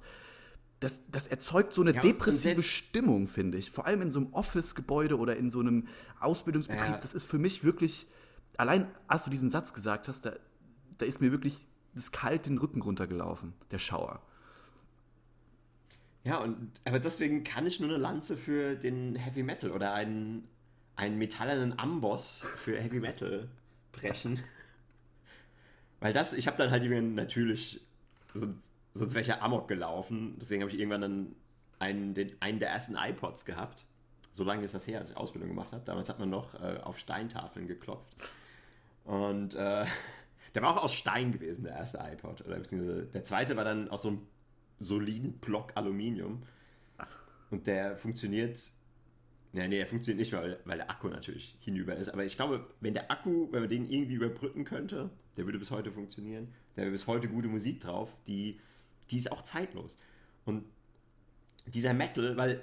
[0.83, 3.71] das, das erzeugt so eine ja, depressive Stimmung, finde ich.
[3.71, 5.87] Vor allem in so einem Office-Gebäude oder in so einem
[6.21, 6.95] Ausbildungsbetrieb.
[6.95, 6.99] Ja.
[6.99, 8.09] Das ist für mich wirklich,
[8.57, 10.33] allein als du diesen Satz gesagt hast, da,
[10.99, 14.21] da ist mir wirklich das kalt den Rücken runtergelaufen, der Schauer.
[16.25, 20.49] Ja, und aber deswegen kann ich nur eine Lanze für den Heavy Metal oder einen,
[20.95, 23.49] einen metallenen Amboss für Heavy Metal
[23.91, 24.41] brechen.
[26.01, 27.81] Weil das, ich habe dann halt natürlich
[28.35, 28.47] so
[28.95, 30.37] sonst wäre ich ja Amok gelaufen.
[30.41, 31.37] Deswegen habe ich irgendwann dann
[31.79, 33.85] einen, den, einen der ersten iPods gehabt.
[34.31, 35.83] So lange ist das her, als ich Ausbildung gemacht habe.
[35.85, 38.17] Damals hat man noch äh, auf Steintafeln geklopft.
[39.05, 39.85] Und äh,
[40.55, 42.45] der war auch aus Stein gewesen, der erste iPod.
[42.47, 44.27] Oder beziehungsweise der zweite war dann aus so einem
[44.83, 46.43] soliden Block Aluminium.
[47.51, 48.71] Und der funktioniert.
[49.53, 52.09] Ja, nee, er funktioniert nicht, weil, weil der Akku natürlich hinüber ist.
[52.09, 55.71] Aber ich glaube, wenn der Akku, wenn man den irgendwie überbrücken könnte, der würde bis
[55.71, 56.49] heute funktionieren.
[56.77, 58.59] Der wäre bis heute gute Musik drauf, die
[59.13, 59.99] die ist auch zeitlos.
[60.45, 60.65] Und
[61.67, 62.63] dieser Metal, weil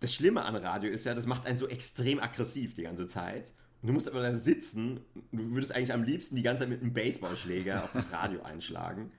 [0.00, 3.52] das Schlimme an Radio ist ja, das macht einen so extrem aggressiv die ganze Zeit.
[3.80, 5.00] Und du musst aber da sitzen,
[5.32, 9.10] du würdest eigentlich am liebsten die ganze Zeit mit einem Baseballschläger auf das Radio einschlagen.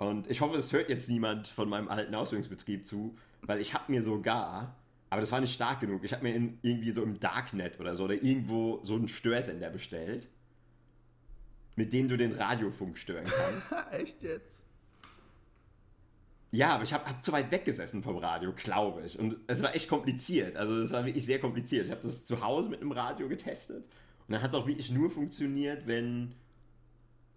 [0.00, 3.92] Und ich hoffe, es hört jetzt niemand von meinem alten Ausbildungsbetrieb zu, weil ich habe
[3.92, 4.74] mir sogar,
[5.10, 7.94] aber das war nicht stark genug, ich habe mir in, irgendwie so im Darknet oder
[7.94, 10.28] so oder irgendwo so einen Störsender bestellt
[11.80, 13.74] mit dem du den Radiofunk stören kannst.
[13.92, 14.62] Echt jetzt?
[16.50, 19.18] Ja, aber ich habe hab zu weit weggesessen vom Radio, glaube ich.
[19.18, 20.56] Und es war echt kompliziert.
[20.56, 21.86] Also es war wirklich sehr kompliziert.
[21.86, 23.84] Ich habe das zu Hause mit einem Radio getestet.
[24.26, 26.34] Und dann hat es auch wirklich nur funktioniert, wenn...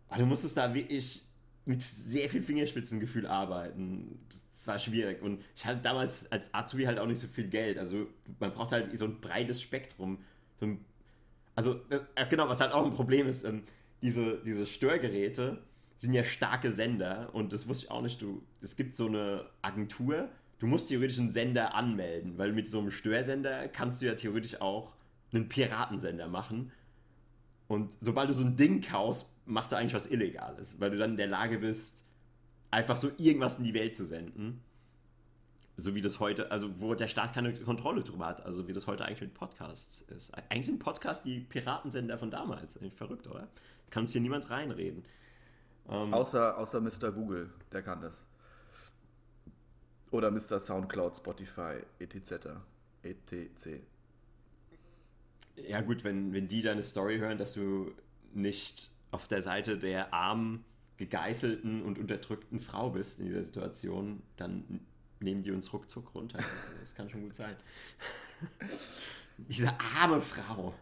[0.10, 1.24] Oh, du musstest da wirklich
[1.66, 4.20] mit sehr viel Fingerspitzengefühl arbeiten.
[4.54, 5.22] Das war schwierig.
[5.22, 7.78] Und ich hatte damals als Azubi halt auch nicht so viel Geld.
[7.78, 8.08] Also
[8.40, 10.20] man braucht halt so ein breites Spektrum.
[10.60, 10.86] So ein,
[11.56, 11.82] also
[12.30, 13.44] genau, was halt auch ein Problem ist.
[13.44, 13.64] Ähm,
[14.02, 15.62] diese, diese Störgeräte
[15.98, 18.22] sind ja starke Sender und das wusste ich auch nicht.
[18.22, 20.28] Du, es gibt so eine Agentur,
[20.60, 24.60] du musst theoretisch einen Sender anmelden, weil mit so einem Störsender kannst du ja theoretisch
[24.60, 24.92] auch
[25.32, 26.72] einen Piratensender machen.
[27.68, 31.12] Und sobald du so ein Ding kaufst, machst du eigentlich was Illegales, weil du dann
[31.12, 32.04] in der Lage bist,
[32.72, 34.62] einfach so irgendwas in die Welt zu senden.
[35.76, 38.86] So wie das heute, also wo der Staat keine Kontrolle drüber hat, also wie das
[38.86, 40.32] heute eigentlich mit Podcasts ist.
[40.36, 42.80] Eigentlich sind Podcasts die Piratensender von damals.
[42.96, 43.48] Verrückt, oder?
[43.90, 45.04] Kann uns hier niemand reinreden.
[45.90, 47.12] Ähm, außer, außer Mr.
[47.12, 48.26] Google, der kann das.
[50.12, 50.60] Oder Mr.
[50.60, 52.50] Soundcloud, Spotify, etc.
[53.02, 53.82] etc.
[55.56, 57.92] Ja, gut, wenn, wenn die deine Story hören, dass du
[58.34, 60.66] nicht auf der Seite der armen,
[60.98, 64.82] gegeißelten und unterdrückten Frau bist in dieser Situation, dann
[65.20, 66.40] nehmen die uns ruckzuck runter.
[66.82, 67.56] Das kann schon gut sein.
[69.38, 70.74] Diese arme Frau.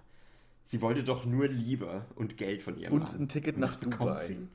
[0.65, 3.21] Sie wollte doch nur Liebe und Geld von ihrem Und Mann.
[3.21, 4.25] ein Ticket nach Dubai.
[4.25, 4.47] Sie?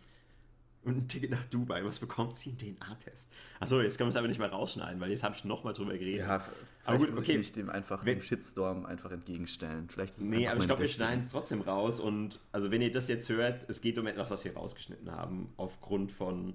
[0.87, 1.85] Und ein Ticket nach Dubai.
[1.85, 2.51] Was bekommt sie?
[2.51, 3.29] Ein DNA-Test.
[3.59, 5.99] Achso, jetzt können wir es aber nicht mal rausschneiden, weil jetzt habe ich nochmal drüber
[5.99, 6.21] geredet.
[6.21, 6.47] Ja,
[6.85, 7.33] aber gut, muss okay.
[7.33, 9.89] ich mich dem einfach wenn, dem Shitstorm einfach entgegenstellen.
[9.89, 11.99] Vielleicht ist es Nee, aber ich glaube, wir schneiden es trotzdem raus.
[11.99, 15.53] Und also wenn ihr das jetzt hört, es geht um etwas, was wir rausgeschnitten haben,
[15.57, 16.55] aufgrund von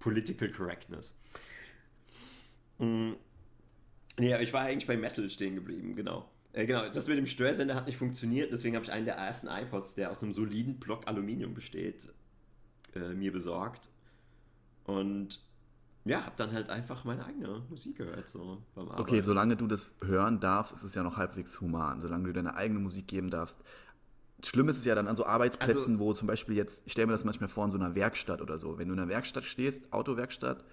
[0.00, 1.16] Political Correctness.
[2.78, 3.14] Mhm.
[4.18, 6.28] Ja, ich war eigentlich bei Metal stehen geblieben, genau.
[6.52, 9.46] Äh, genau, das mit dem Störsender hat nicht funktioniert, deswegen habe ich einen der ersten
[9.46, 12.08] iPods, der aus einem soliden Block Aluminium besteht,
[12.96, 13.88] äh, mir besorgt.
[14.84, 15.42] Und
[16.04, 19.02] ja, habe dann halt einfach meine eigene Musik gehört, so beim Arbeiten.
[19.02, 22.00] Okay, solange du das hören darfst, ist es ja noch halbwegs human.
[22.00, 23.62] Solange du deine eigene Musik geben darfst.
[24.44, 27.06] Schlimm ist es ja dann an so Arbeitsplätzen, also, wo zum Beispiel jetzt, ich stelle
[27.06, 28.76] mir das manchmal vor in so einer Werkstatt oder so.
[28.76, 30.64] Wenn du in einer Werkstatt stehst, Autowerkstatt,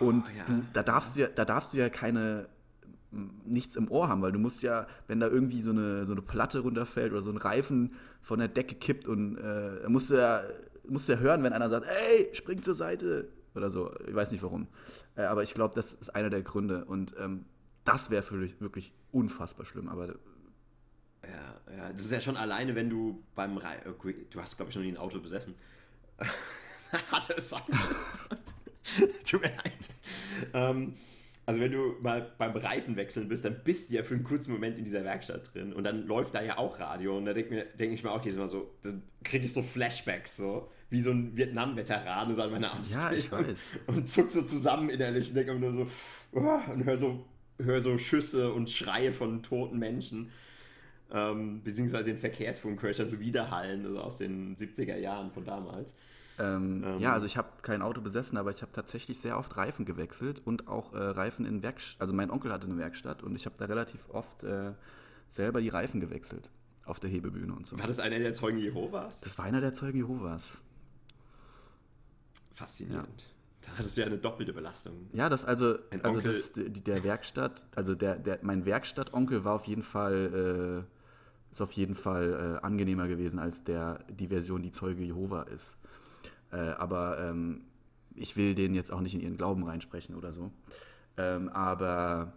[0.00, 0.44] und oh, ja.
[0.44, 2.48] du, da, darfst du ja, da darfst du ja keine
[3.44, 6.22] nichts im Ohr haben, weil du musst ja, wenn da irgendwie so eine, so eine
[6.22, 10.42] Platte runterfällt oder so ein Reifen von der Decke kippt und äh, musst du ja,
[10.88, 13.92] musst du ja hören, wenn einer sagt, ey, spring zur Seite oder so.
[14.06, 14.68] Ich weiß nicht warum.
[15.16, 17.46] Äh, aber ich glaube, das ist einer der Gründe und ähm,
[17.84, 18.24] das wäre
[18.60, 23.68] wirklich unfassbar schlimm, aber ja, ja, das ist ja schon alleine, wenn du beim Re
[23.88, 25.54] okay, du hast glaube ich noch nie ein Auto besessen.
[27.10, 27.50] Hat er es
[29.28, 29.90] Tut mir leid.
[30.52, 30.94] Ähm,
[31.46, 34.78] also wenn du mal beim Reifenwechseln bist, dann bist du ja für einen kurzen Moment
[34.78, 37.92] in dieser Werkstatt drin und dann läuft da ja auch Radio und da denke denk
[37.92, 41.36] ich mir auch jedes Mal so, dann kriege ich so Flashbacks so, wie so ein
[41.36, 43.10] Vietnam-Veteran so an meiner Ausbildung.
[43.10, 43.58] Ja, ich weiß.
[43.86, 45.90] Und zuck so zusammen innerlich und denke mir nur so,
[46.32, 47.24] oh, und höre so
[47.58, 50.30] höre so Schüsse und Schreie von toten Menschen.
[51.12, 55.44] Ähm, beziehungsweise in Verkehrsfunk höre ich dann so Widerhallen also aus den 70er Jahren von
[55.44, 55.94] damals.
[56.38, 59.56] Ähm, ähm, ja, also ich habe kein Auto besessen, aber ich habe tatsächlich sehr oft
[59.56, 62.00] Reifen gewechselt und auch äh, Reifen in Werkstatt.
[62.00, 64.72] Also mein Onkel hatte eine Werkstatt und ich habe da relativ oft äh,
[65.28, 66.50] selber die Reifen gewechselt
[66.84, 67.78] auf der Hebebühne und so.
[67.78, 69.20] War das einer der Zeugen Jehovas?
[69.20, 70.58] Das war einer der Zeugen Jehovas.
[72.54, 73.22] Faszinierend.
[73.22, 73.36] Ja.
[73.66, 75.08] Da hattest du ja eine doppelte Belastung.
[75.12, 79.82] Ja, das also, also das, der Werkstatt, also der, der, mein Werkstattonkel war auf jeden
[79.82, 85.02] Fall, äh, ist auf jeden Fall äh, angenehmer gewesen als der, die Version, die Zeuge
[85.02, 85.76] Jehova ist.
[86.52, 87.62] Äh, aber ähm,
[88.14, 90.50] ich will denen jetzt auch nicht in ihren Glauben reinsprechen oder so.
[91.16, 92.32] Ähm, aber.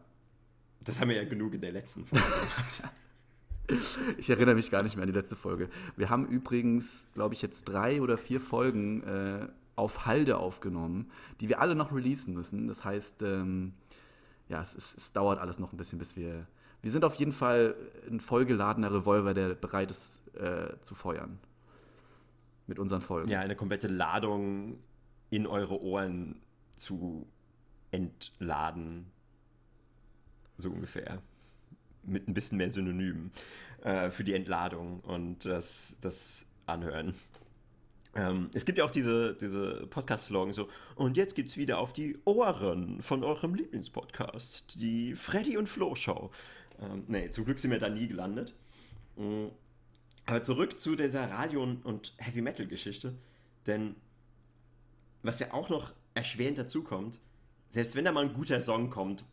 [0.82, 2.84] Das haben wir ja genug in der letzten Folge gemacht.
[4.18, 5.70] Ich erinnere mich gar nicht mehr an die letzte Folge.
[5.96, 11.50] Wir haben übrigens, glaube ich, jetzt drei oder vier Folgen äh, auf Halde aufgenommen, die
[11.50, 12.68] wir alle noch releasen müssen.
[12.68, 13.74] Das heißt, ähm,
[14.48, 16.48] ja, es, es, es, dauert alles noch ein bisschen, bis wir.
[16.82, 17.76] Wir sind auf jeden Fall
[18.10, 21.38] ein vollgeladener Revolver, der bereit ist äh, zu feuern.
[22.70, 23.32] Mit unseren Folgen.
[23.32, 24.78] Ja, eine komplette Ladung
[25.32, 26.40] in eure Ohren
[26.76, 27.28] zu
[27.92, 29.08] entladen.
[30.58, 31.22] So ungefähr
[32.04, 33.32] mit ein bisschen mehr Synonymen
[33.82, 37.16] äh, für die Entladung und das, das Anhören.
[38.16, 41.92] Ähm, es gibt ja auch diese, diese Podcast-Slogan so, und jetzt gibt es wieder auf
[41.92, 46.32] die Ohren von eurem Lieblingspodcast, die Freddy und Flo Show.
[46.80, 48.54] Ähm, nee, zum Glück sind wir da nie gelandet.
[50.30, 53.16] Aber zurück zu dieser Radio- und Heavy Metal-Geschichte,
[53.66, 53.96] denn
[55.24, 57.20] was ja auch noch erschwerend dazu kommt,
[57.72, 59.26] selbst wenn da mal ein guter Song kommt,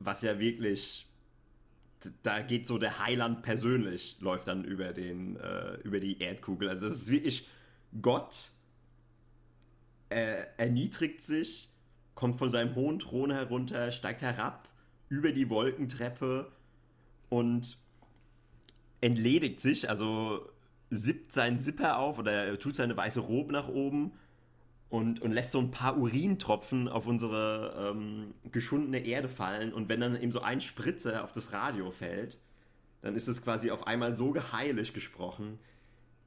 [0.00, 1.06] was ja wirklich
[2.24, 6.68] da geht so der Heiland persönlich, läuft dann über, den, äh, über die Erdkugel.
[6.68, 7.46] Also das ist wirklich
[8.02, 8.50] Gott
[10.08, 11.68] äh, erniedrigt sich,
[12.16, 14.68] kommt von seinem hohen Thron herunter, steigt herab
[15.08, 16.50] über die Wolkentreppe
[17.28, 17.78] und
[19.02, 20.48] entledigt sich, also
[20.88, 24.12] sippt seinen Zipper auf oder tut seine weiße Robe nach oben
[24.88, 29.72] und, und lässt so ein paar Urintropfen auf unsere ähm, geschundene Erde fallen.
[29.72, 32.38] Und wenn dann eben so ein Spritzer auf das Radio fällt,
[33.00, 35.58] dann ist es quasi auf einmal so geheilig gesprochen,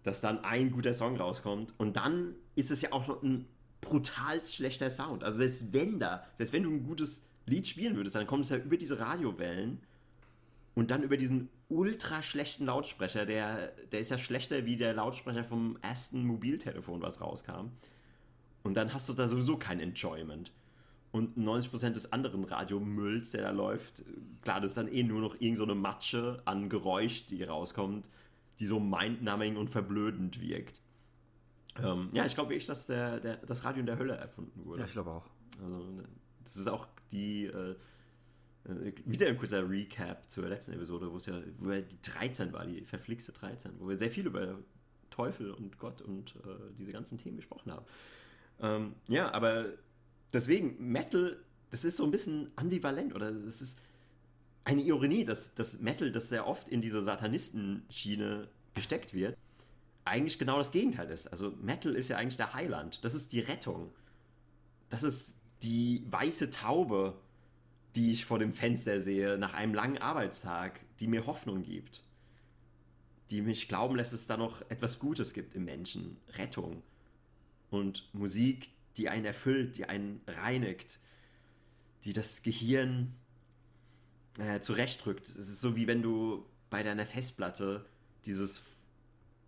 [0.04, 1.74] dass dann ein guter Song rauskommt.
[1.78, 3.48] Und dann ist es ja auch noch ein
[3.82, 5.24] brutal schlechter Sound.
[5.24, 8.50] Also selbst wenn da, selbst wenn du ein gutes Lied spielen würdest, dann kommt es
[8.50, 9.80] ja über diese Radiowellen
[10.74, 15.44] und dann über diesen ultra schlechten Lautsprecher, der, der ist ja schlechter wie der Lautsprecher
[15.44, 17.72] vom ersten Mobiltelefon, was rauskam.
[18.64, 20.52] Und dann hast du da sowieso kein Enjoyment.
[21.12, 24.04] Und 90% des anderen Radiomülls, der da läuft,
[24.42, 28.10] klar, das ist dann eh nur noch irgendeine so Matsche an Geräusch, die rauskommt,
[28.60, 30.82] die so mindnumbing und verblödend wirkt.
[31.82, 34.82] Ähm, ja, ich glaube wirklich, dass der, der, das Radio in der Hölle erfunden wurde.
[34.82, 35.26] Ja, ich glaube auch.
[35.64, 35.86] Also,
[36.44, 37.76] das ist auch die, äh, äh
[39.06, 42.66] wieder ein kurzer Recap zur letzten Episode, wo es ja, wo ja die 13 war,
[42.66, 44.58] die verflixte 13, wo wir sehr viel über
[45.12, 47.86] Teufel und Gott und äh, diese ganzen Themen gesprochen haben.
[48.60, 49.68] Ähm, ja, aber
[50.34, 51.38] deswegen, Metal,
[51.70, 53.80] das ist so ein bisschen ambivalent oder es ist
[54.64, 59.38] eine Ironie, dass das Metal, das sehr oft in diese Satanistenschiene gesteckt wird,
[60.06, 61.28] eigentlich genau das Gegenteil ist.
[61.28, 63.94] Also Metal ist ja eigentlich der Heiland, das ist die Rettung.
[64.90, 67.16] Das ist die weiße Taube,
[67.96, 72.04] die ich vor dem Fenster sehe nach einem langen Arbeitstag, die mir Hoffnung gibt.
[73.30, 76.18] Die mich glauben lässt, dass es da noch etwas Gutes gibt im Menschen.
[76.34, 76.84] Rettung
[77.70, 81.00] und Musik, die einen erfüllt, die einen reinigt,
[82.04, 83.14] die das Gehirn
[84.38, 85.28] äh, zurechtdrückt.
[85.28, 87.86] Es ist so wie wenn du bei deiner Festplatte
[88.26, 88.62] dieses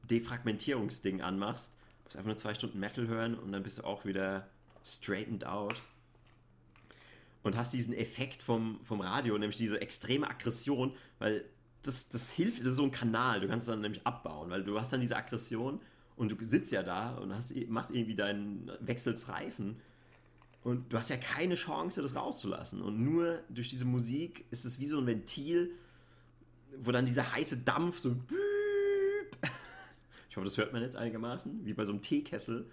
[0.10, 1.72] Defragmentierungsding anmachst,
[2.04, 4.48] musst einfach nur zwei Stunden Metal hören und dann bist du auch wieder
[4.84, 5.82] straightened out.
[7.48, 11.46] Und hast diesen Effekt vom, vom Radio, nämlich diese extreme Aggression, weil
[11.82, 14.78] das, das hilft, das ist so ein Kanal, du kannst dann nämlich abbauen, weil du
[14.78, 15.80] hast dann diese Aggression
[16.18, 19.78] und du sitzt ja da und hast, machst irgendwie deinen Wechselsreifen
[20.64, 22.82] und du hast ja keine Chance, das rauszulassen.
[22.82, 25.72] Und nur durch diese Musik ist es wie so ein Ventil,
[26.80, 28.18] wo dann dieser heiße Dampf so.
[30.30, 31.66] Ich hoffe, das hört man jetzt einigermaßen.
[31.66, 32.70] Wie bei so einem Teekessel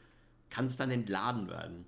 [0.51, 1.87] kann es dann entladen werden.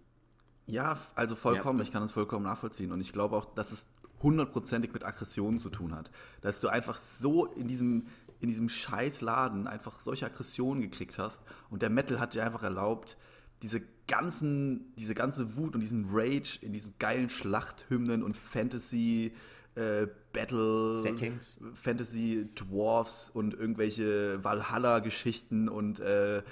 [0.67, 1.79] Ja, also vollkommen.
[1.79, 1.85] Ja.
[1.85, 2.93] Ich kann es vollkommen nachvollziehen.
[2.93, 3.87] Und ich glaube auch, dass es
[4.23, 6.11] hundertprozentig mit Aggressionen zu tun hat.
[6.41, 8.07] Dass du einfach so in diesem
[8.41, 11.43] in diesem scheiß Laden einfach solche Aggressionen gekriegt hast.
[11.71, 13.17] Und der Metal hat dir einfach erlaubt,
[13.63, 19.33] diese ganzen, diese ganze Wut und diesen Rage in diesen geilen Schlachthymnen und Fantasy
[19.75, 26.43] äh, Battle Settings, Fantasy Dwarfs und irgendwelche Valhalla-Geschichten und äh,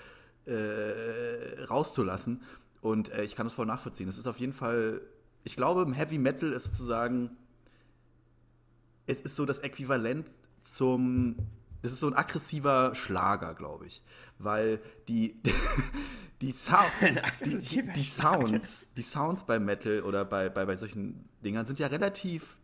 [0.46, 2.42] äh, rauszulassen.
[2.84, 4.10] Und äh, ich kann das voll nachvollziehen.
[4.10, 5.00] Es ist auf jeden Fall,
[5.42, 7.30] ich glaube, im Heavy Metal ist sozusagen
[9.06, 11.36] es ist so das Äquivalent zum.
[11.80, 14.02] Es ist so ein aggressiver Schlager, glaube ich.
[14.38, 15.40] Weil die,
[16.42, 21.64] die, die, die, die, Sounds, die Sounds bei Metal oder bei, bei, bei solchen Dingern
[21.64, 22.58] sind ja relativ,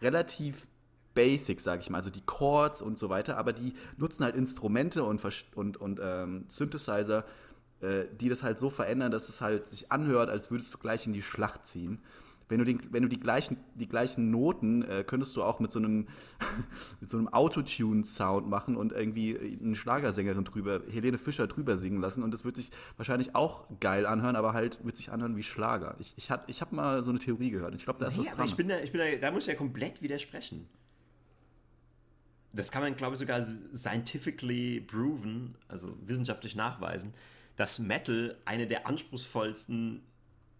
[0.00, 0.68] relativ
[1.14, 1.98] basic, sage ich mal.
[1.98, 5.24] Also die Chords und so weiter, aber die nutzen halt Instrumente und,
[5.56, 7.24] und, und ähm, Synthesizer,
[7.84, 11.06] äh, die das halt so verändern, dass es halt sich anhört, als würdest du gleich
[11.06, 12.00] in die Schlacht ziehen
[12.48, 15.70] wenn du, den, wenn du die, gleichen, die gleichen Noten äh, könntest du auch mit
[15.70, 16.06] so einem,
[17.00, 22.22] mit so einem Autotune-Sound machen und irgendwie eine Schlagersängerin drüber, Helene Fischer drüber singen lassen
[22.22, 25.96] und das wird sich wahrscheinlich auch geil anhören, aber halt wird sich anhören wie Schlager.
[25.98, 27.74] Ich, ich, ich habe mal so eine Theorie gehört.
[27.74, 28.46] Ich glaube, da ist nee, was dran.
[28.46, 30.68] Ich bin da, ich bin da, da muss ich ja komplett widersprechen.
[32.52, 37.12] Das kann man, glaube ich, sogar scientifically proven, also wissenschaftlich nachweisen,
[37.56, 40.02] dass Metal eine der anspruchsvollsten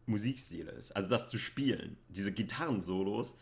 [0.06, 0.92] Musikstil ist.
[0.92, 1.96] Also das zu spielen.
[2.08, 3.36] Diese Gitarrensolos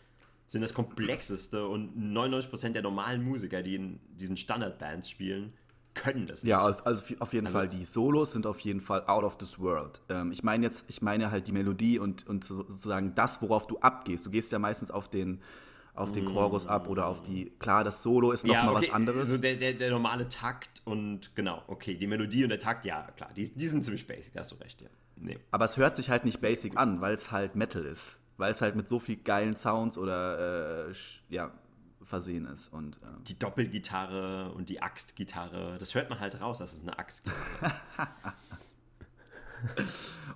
[0.46, 5.52] sind das komplexeste und 99% der normalen Musiker, die in diesen Standardbands spielen,
[5.94, 6.50] können das nicht.
[6.50, 9.58] Ja, also auf jeden also, Fall, die Solos sind auf jeden Fall out of this
[9.58, 10.00] world.
[10.08, 13.78] Ähm, ich meine jetzt, ich meine halt die Melodie und, und sozusagen das, worauf du
[13.78, 14.24] abgehst.
[14.24, 15.42] Du gehst ja meistens auf den,
[15.94, 17.52] auf den Chorus ab oder auf die.
[17.58, 18.88] Klar, das Solo ist nochmal ja, okay.
[18.88, 19.30] was anderes.
[19.30, 23.02] Also der, der, der, normale Takt und genau, okay, die Melodie und der Takt, ja,
[23.16, 24.88] klar, die, die sind ziemlich basic, da hast du recht, ja.
[25.16, 25.38] Nee.
[25.50, 28.18] Aber es hört sich halt nicht basic an, weil es halt Metal ist.
[28.38, 30.92] Weil es halt mit so viel geilen Sounds oder äh,
[31.28, 31.52] ja,
[32.02, 32.72] versehen ist.
[32.72, 36.98] Und, ähm die Doppelgitarre und die Axtgitarre, das hört man halt raus, das ist eine
[36.98, 37.72] Axtgitarre.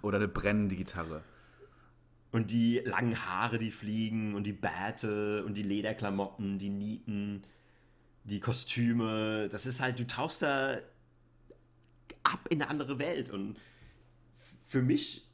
[0.03, 1.23] oder eine brennende Gitarre.
[2.37, 7.43] Und die langen Haare, die fliegen und die Bärte und die Lederklamotten, die Nieten,
[8.25, 10.77] die Kostüme, das ist halt, du tauchst da
[12.25, 13.57] ab in eine andere Welt und
[14.67, 15.27] für mich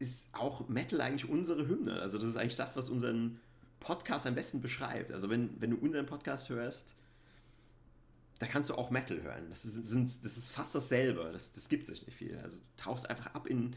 [0.00, 2.00] ist auch Metal eigentlich unsere Hymne.
[2.00, 3.38] Also das ist eigentlich das, was unseren
[3.78, 5.12] Podcast am besten beschreibt.
[5.12, 6.96] Also wenn, wenn du unseren Podcast hörst,
[8.40, 9.46] da kannst du auch Metal hören.
[9.50, 11.30] Das ist, sind, das ist fast dasselbe.
[11.32, 12.36] Das, das gibt sich nicht viel.
[12.38, 13.76] Also du tauchst einfach ab in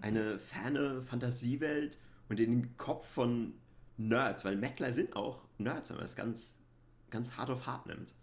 [0.00, 1.96] eine ferne Fantasiewelt
[2.28, 3.54] und in den Kopf von
[3.96, 6.58] Nerds, weil Metaler sind auch Nerds, wenn man es ganz,
[7.10, 8.14] ganz hart auf hart nimmt.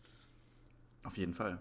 [1.04, 1.60] Auf jeden Fall.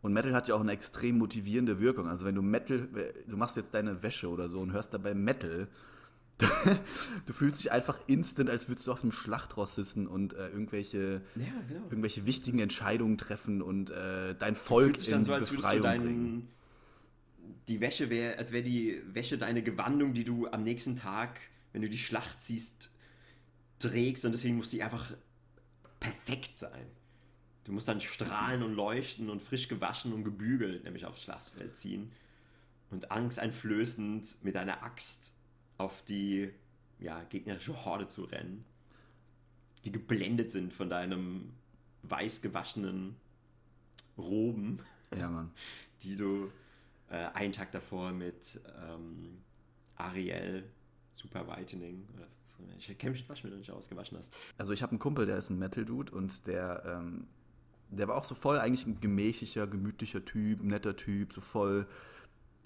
[0.00, 2.08] Und Metal hat ja auch eine extrem motivierende Wirkung.
[2.08, 2.88] Also wenn du Metal,
[3.26, 5.68] du machst jetzt deine Wäsche oder so und hörst dabei Metal,
[7.26, 11.22] du fühlst dich einfach instant, als würdest du auf einem Schlachtross sitzen und äh, irgendwelche,
[11.36, 11.84] ja, genau.
[11.84, 16.48] irgendwelche wichtigen Entscheidungen treffen und äh, dein Volk in so, Befreiung deinen, bringen.
[17.68, 21.40] Die Wäsche wäre, als wäre die Wäsche deine Gewandung, die du am nächsten Tag,
[21.72, 22.90] wenn du die Schlacht ziehst,
[23.78, 25.12] trägst und deswegen muss die einfach
[26.00, 26.86] perfekt sein.
[27.64, 32.10] Du musst dann strahlen und leuchten und frisch gewaschen und gebügelt, nämlich aufs Schlachtfeld ziehen
[32.90, 35.32] und angsteinflößend mit einer Axt
[35.78, 36.50] auf die
[36.98, 38.64] ja, gegnerische Horde zu rennen,
[39.84, 41.50] die geblendet sind von deinem
[42.02, 43.16] weiß gewaschenen
[44.18, 44.80] Roben,
[45.16, 45.50] ja, Mann.
[46.02, 46.50] die du
[47.12, 49.38] äh, einen Tag davor mit ähm,
[49.96, 50.64] Ariel
[51.12, 52.08] Super Whitening
[52.78, 54.32] ich kenne mich Waschmittel nicht ausgewaschen hast.
[54.56, 57.26] Also ich habe einen Kumpel, der ist ein Metal-Dude und der ähm,
[57.92, 61.86] der war auch so voll eigentlich ein gemächlicher, gemütlicher Typ, netter Typ, so voll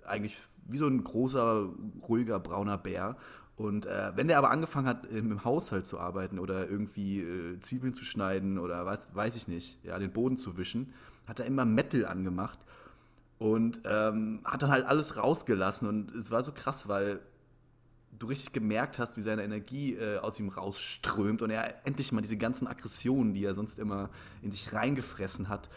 [0.04, 0.36] eigentlich
[0.68, 1.68] wie so ein großer,
[2.08, 3.16] ruhiger, brauner Bär.
[3.56, 7.94] Und äh, wenn der aber angefangen hat, im Haushalt zu arbeiten oder irgendwie äh, Zwiebeln
[7.94, 10.92] zu schneiden oder was, weiß ich nicht, ja, den Boden zu wischen,
[11.26, 12.58] hat er immer Metal angemacht
[13.38, 15.88] und ähm, hat dann halt alles rausgelassen.
[15.88, 17.20] Und es war so krass, weil
[18.18, 22.22] du richtig gemerkt hast, wie seine Energie äh, aus ihm rausströmt und er endlich mal
[22.22, 24.10] diese ganzen Aggressionen, die er sonst immer
[24.42, 25.68] in sich reingefressen hat,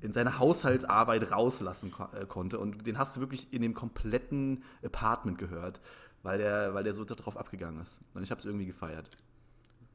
[0.00, 2.58] in seine Haushaltsarbeit rauslassen ko äh, konnte.
[2.58, 5.80] Und den hast du wirklich in dem kompletten Apartment gehört,
[6.22, 8.00] weil der, weil der so darauf abgegangen ist.
[8.14, 9.08] Und ich habe es irgendwie gefeiert.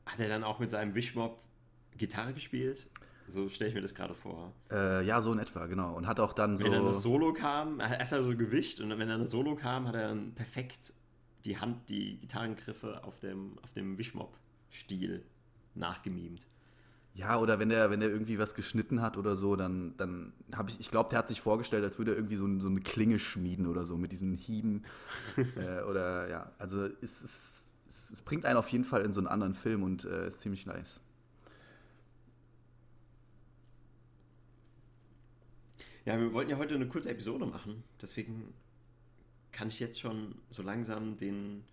[0.06, 1.40] Hat er dann auch mit seinem Wishmob
[1.98, 2.88] Gitarre gespielt?
[3.28, 4.54] So stelle ich mir das gerade vor.
[4.72, 5.96] Äh, ja, so in etwa, genau.
[5.96, 6.66] Und hat auch dann so.
[6.66, 9.56] Wenn dann das Solo kam, erst hat er so Gewicht und wenn dann das Solo
[9.56, 10.94] kam, hat er dann perfekt
[11.46, 15.24] die Hand, die Gitarrengriffe auf dem, auf dem Wishmob-Stil
[15.76, 16.48] nachgemimt.
[17.14, 20.70] Ja, oder wenn der, wenn der irgendwie was geschnitten hat oder so, dann, dann habe
[20.70, 23.20] ich, ich glaube, der hat sich vorgestellt, als würde er irgendwie so, so eine Klinge
[23.20, 24.84] schmieden oder so mit diesen Hieben.
[25.38, 29.28] äh, oder ja, also es, es, es, bringt einen auf jeden Fall in so einen
[29.28, 31.00] anderen Film und äh, ist ziemlich nice.
[36.06, 38.54] Ja, wir wollten ja heute eine kurze Episode machen, deswegen
[39.52, 41.64] kann ich jetzt schon so langsam den,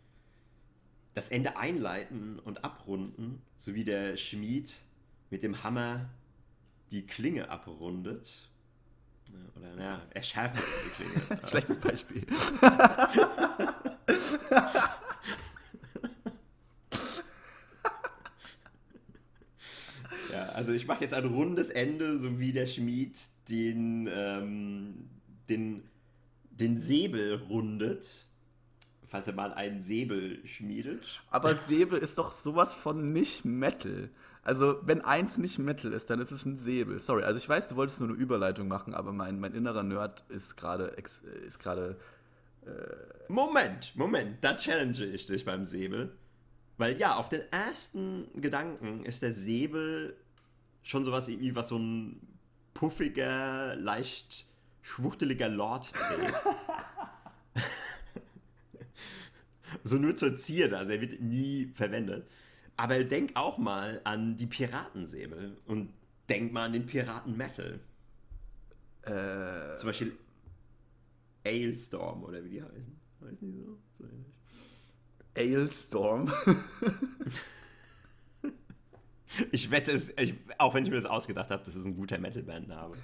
[1.13, 4.81] das Ende einleiten und abrunden, so wie der Schmied
[5.29, 6.09] mit dem Hammer
[6.91, 8.49] die Klinge abrundet.
[9.57, 11.41] Oder naja, er schärft die Klinge.
[11.47, 12.27] Schlechtes Beispiel.
[20.55, 25.09] Also ich mache jetzt ein rundes Ende, so wie der Schmied den, ähm,
[25.49, 25.83] den,
[26.51, 28.27] den Säbel rundet.
[29.07, 31.23] Falls er mal einen Säbel schmiedet.
[31.31, 34.09] Aber Säbel ist doch sowas von nicht Metal.
[34.43, 36.99] Also, wenn eins nicht Metal ist, dann ist es ein Säbel.
[36.99, 40.25] Sorry, also ich weiß, du wolltest nur eine Überleitung machen, aber mein, mein innerer Nerd
[40.31, 41.97] ist gerade ist gerade.
[42.65, 46.17] Äh Moment, Moment, da challenge ich dich beim Säbel.
[46.79, 50.17] Weil ja, auf den ersten Gedanken ist der Säbel
[50.83, 52.21] schon sowas wie was so ein
[52.75, 54.47] puffiger, leicht
[54.83, 56.35] schwuchteliger Lord trägt.
[59.85, 62.29] so nur zur Zierde, also er wird nie verwendet.
[62.77, 65.93] Aber denk auch mal an die Piratensäbel und
[66.29, 67.81] denk mal an den Piraten-Metal.
[69.03, 70.17] Äh, Zum Beispiel
[71.45, 73.01] Ailstorm oder wie die heißen.
[73.21, 73.79] Weiß nicht so.
[73.99, 74.05] so
[75.35, 76.33] Ailstorm?
[79.51, 82.19] ich wette es, ich, auch wenn ich mir das ausgedacht habe, das ist ein guter
[82.19, 82.95] Metal-Band-Name.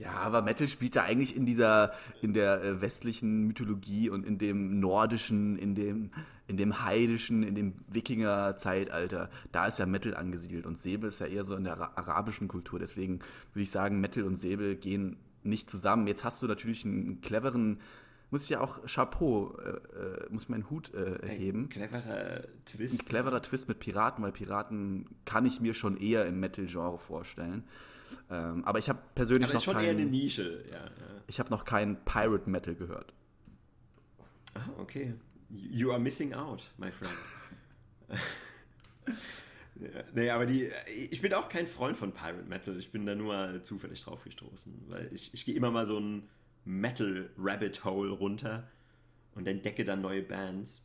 [0.00, 4.38] Ja, aber Metal spielt da eigentlich in dieser, in der äh, westlichen Mythologie und in
[4.38, 6.10] dem nordischen, in dem,
[6.46, 9.28] in dem heidischen, in dem Wikinger-Zeitalter.
[9.52, 12.78] Da ist ja Metal angesiedelt und Säbel ist ja eher so in der arabischen Kultur.
[12.78, 13.20] Deswegen
[13.52, 16.06] würde ich sagen, Metal und Säbel gehen nicht zusammen.
[16.06, 17.78] Jetzt hast du natürlich einen cleveren,
[18.30, 21.64] muss ich ja auch Chapeau, äh, äh muss meinen Hut äh, erheben.
[21.64, 23.00] Ein cleverer Twist.
[23.00, 27.64] Ein cleverer Twist mit Piraten, weil Piraten kann ich mir schon eher im Metal-Genre vorstellen.
[28.30, 30.78] Ähm, aber ich habe persönlich aber noch schon kein, eher eine Nische, ja.
[30.78, 30.90] ja.
[31.26, 33.12] Ich habe noch kein Pirate Metal gehört.
[34.54, 35.14] Ah, okay.
[35.48, 37.12] You are missing out, my friend.
[40.14, 40.70] nee, aber die,
[41.10, 42.76] ich bin auch kein Freund von Pirate Metal.
[42.78, 45.98] Ich bin da nur mal zufällig drauf gestoßen, weil ich, ich gehe immer mal so
[45.98, 46.28] ein
[46.64, 48.68] Metal Rabbit Hole runter
[49.34, 50.82] und entdecke dann neue Bands.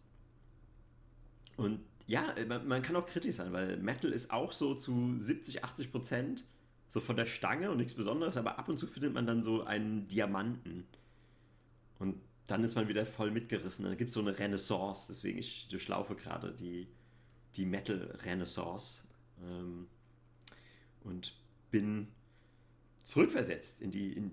[1.58, 2.24] Und ja,
[2.66, 6.44] man, kann auch kritisch sein, weil Metal ist auch so zu 70, 80 Prozent
[6.88, 9.64] so von der Stange und nichts Besonderes, aber ab und zu findet man dann so
[9.64, 10.86] einen Diamanten.
[11.98, 13.86] Und dann ist man wieder voll mitgerissen.
[13.86, 16.88] Dann gibt es so eine Renaissance, deswegen ich durchlaufe gerade die,
[17.56, 19.04] die Metal-Renaissance
[19.44, 19.88] ähm,
[21.04, 21.36] und
[21.72, 22.08] bin
[23.04, 24.32] zurückversetzt in die, in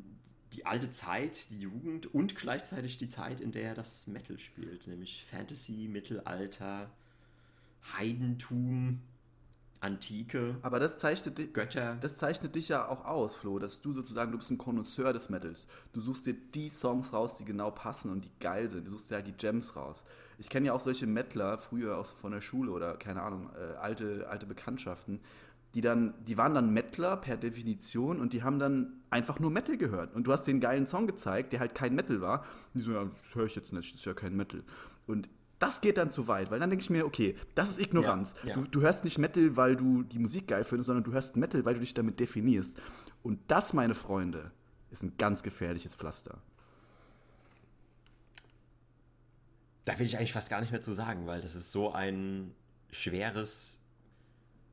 [0.53, 5.25] die alte Zeit, die Jugend und gleichzeitig die Zeit, in der das Metal spielt, nämlich
[5.25, 6.91] Fantasy, Mittelalter,
[7.97, 9.01] Heidentum,
[9.83, 10.57] Antike.
[10.63, 11.97] Aber das zeichnet, dich, Götter.
[12.01, 15.29] das zeichnet dich ja auch aus, Flo, dass du sozusagen, du bist ein Konnoisseur des
[15.29, 15.67] Metals.
[15.93, 18.87] Du suchst dir die Songs raus, die genau passen und die geil sind.
[18.87, 20.05] Du suchst dir halt die Gems raus.
[20.39, 23.77] Ich kenne ja auch solche Metaler, früher auch von der Schule oder keine Ahnung, äh,
[23.77, 25.21] alte, alte Bekanntschaften,
[25.75, 29.77] die dann, die waren dann Metaler per Definition und die haben dann einfach nur Metal
[29.77, 30.15] gehört.
[30.15, 32.41] Und du hast den geilen Song gezeigt, der halt kein Metal war.
[32.41, 34.63] Und die so, ja, das höre ich jetzt nicht, das ist ja kein Metal.
[35.07, 38.35] Und das geht dann zu weit, weil dann denke ich mir, okay, das ist Ignoranz.
[38.43, 38.55] Ja, ja.
[38.57, 41.65] Du, du, hörst nicht Metal, weil du die Musik geil findest, sondern du hörst Metal,
[41.65, 42.81] weil du dich damit definierst.
[43.23, 44.51] Und das, meine Freunde,
[44.91, 46.39] ist ein ganz gefährliches Pflaster.
[49.85, 52.55] Da will ich eigentlich fast gar nicht mehr zu sagen, weil das ist so ein
[52.91, 53.82] schweres,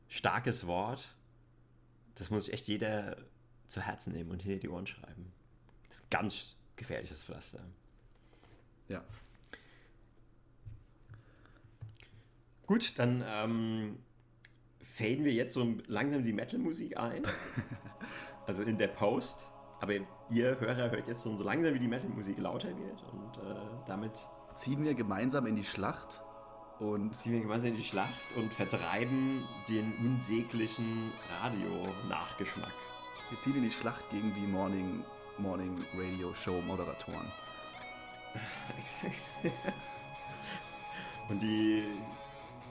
[0.09, 1.15] starkes Wort.
[2.15, 3.17] Das muss sich echt jeder
[3.67, 5.31] zu Herzen nehmen und hinter die Ohren schreiben.
[5.87, 7.61] Das ist ein ganz gefährliches Pflaster.
[8.87, 9.03] Ja.
[12.65, 13.99] Gut, dann ähm,
[14.81, 17.23] faden wir jetzt so langsam die Metal-Musik ein.
[18.47, 19.51] also in der Post.
[19.81, 19.93] Aber
[20.29, 23.01] ihr Hörer hört jetzt so langsam, wie die Metal-Musik lauter wird.
[23.13, 24.11] Und äh, damit
[24.55, 26.23] ziehen wir gemeinsam in die Schlacht.
[26.79, 31.11] Und ziehen wir gemeinsam in die Schlacht und vertreiben den unsäglichen
[31.41, 32.71] Radio-Nachgeschmack.
[33.29, 35.03] Wir ziehen in die Schlacht gegen die Morning,
[35.37, 37.27] Morning Radio Show Moderatoren.
[38.79, 39.53] Exakt.
[41.29, 41.83] und die,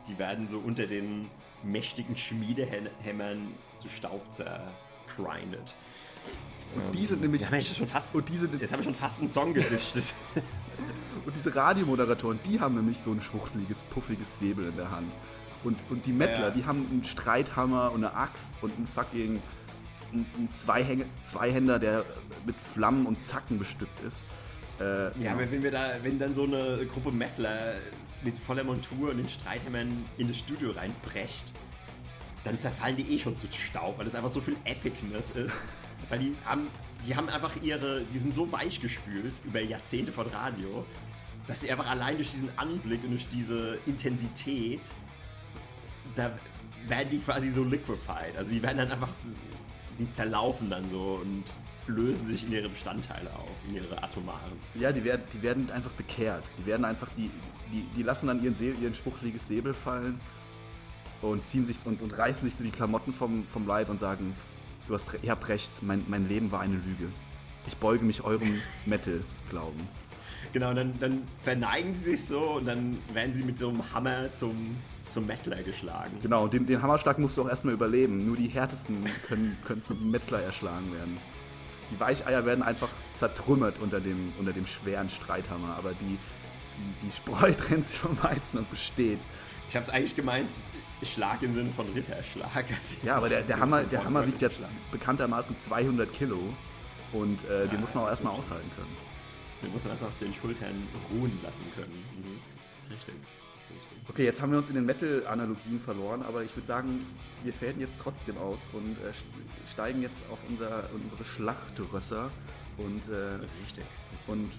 [0.06, 1.30] die werden so unter den
[1.62, 5.76] mächtigen Schmiedehämmern zu Staub zergrindet.
[6.74, 7.42] Und die sind nämlich.
[7.42, 10.14] Ja, schon fast, und diese, jetzt habe ich schon fast einen Song gedichtet.
[11.28, 15.12] und diese Radiomoderatoren, die haben nämlich so ein schwuchteliges, puffiges Säbel in der Hand.
[15.62, 16.50] Und, und die Mettler, ja.
[16.50, 19.38] die haben einen Streithammer und eine Axt und einen fucking
[20.10, 20.48] einen
[21.22, 22.02] Zweihänder, der
[22.46, 24.24] mit Flammen und Zacken bestückt ist.
[24.80, 27.74] Äh, ja, ja, aber wenn wir da, wenn dann so eine Gruppe Mettler
[28.22, 31.52] mit voller Montur und den Streithämmern in das Studio reinbrecht,
[32.42, 35.68] dann zerfallen die eh schon zu Staub, weil das einfach so viel Epicness ist.
[36.08, 36.68] weil die haben,
[37.06, 40.86] die haben einfach ihre, die sind so weich gespült über Jahrzehnte von Radio,
[41.49, 44.82] dass sie einfach allein durch diesen Anblick und durch diese Intensität,
[46.14, 46.30] da
[46.86, 48.36] werden die quasi so liquefied.
[48.36, 49.09] Also die werden dann einfach,
[49.99, 51.42] die zerlaufen dann so und
[51.86, 54.53] lösen sich in ihre Bestandteile auf, in ihre atomaren.
[54.74, 56.44] Ja, die werden, die werden einfach bekehrt.
[56.59, 57.30] Die werden einfach, die,
[57.72, 60.20] die, die lassen dann ihren, See, ihren schwuchteliges Säbel fallen
[61.22, 64.34] und ziehen sich und, und reißen sich so die Klamotten vom, vom Leib und sagen,
[64.86, 67.11] du hast, ihr habt recht, mein, mein Leben war eine Lüge.
[67.66, 69.88] Ich beuge mich eurem Metal-Glauben.
[70.53, 74.32] Genau, dann, dann verneigen sie sich so und dann werden sie mit so einem Hammer
[74.32, 74.76] zum,
[75.09, 76.12] zum Mettler geschlagen.
[76.22, 78.26] Genau, den, den Hammerschlag musst du auch erstmal überleben.
[78.26, 81.18] Nur die härtesten können, können zum Mettler erschlagen werden.
[81.91, 86.18] Die Weicheier werden einfach zertrümmert unter dem, unter dem schweren Streithammer, aber die,
[86.76, 89.18] die, die Spreu trennt sich vom Weizen und besteht.
[89.68, 90.49] Ich habe es eigentlich gemeint,
[91.03, 92.49] Schlag im Sinne von Ritterschlag.
[92.78, 94.49] Also ja, aber der, der Hammer, der Hammer wiegt ja
[94.91, 96.39] bekanntermaßen 200 Kilo
[97.12, 99.07] und äh, ja, den muss man auch erstmal aushalten können.
[99.62, 100.74] Den muss man erst auf den Schultern
[101.12, 102.04] ruhen lassen können.
[102.16, 102.92] Mhm.
[102.92, 103.14] Richtig.
[104.09, 107.04] Okay, jetzt haben wir uns in den Metal-Analogien verloren, aber ich würde sagen,
[107.44, 109.12] wir fäden jetzt trotzdem aus und äh,
[109.70, 112.30] steigen jetzt auf unser, unsere Schlachtrösser
[112.78, 113.84] und, äh, Richtig.
[114.26, 114.50] und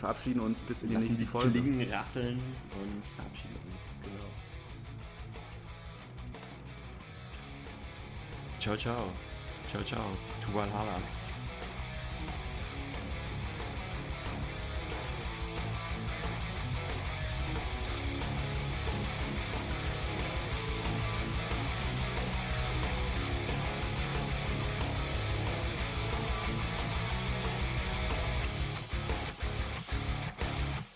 [0.00, 1.60] verabschieden uns bis in die nächste die Folge.
[1.60, 3.82] Klingen rasseln und verabschieden uns.
[4.02, 4.30] Genau.
[8.58, 9.12] Ciao, ciao.
[9.70, 10.04] Ciao, ciao.
[10.44, 11.23] Tu Valhalla.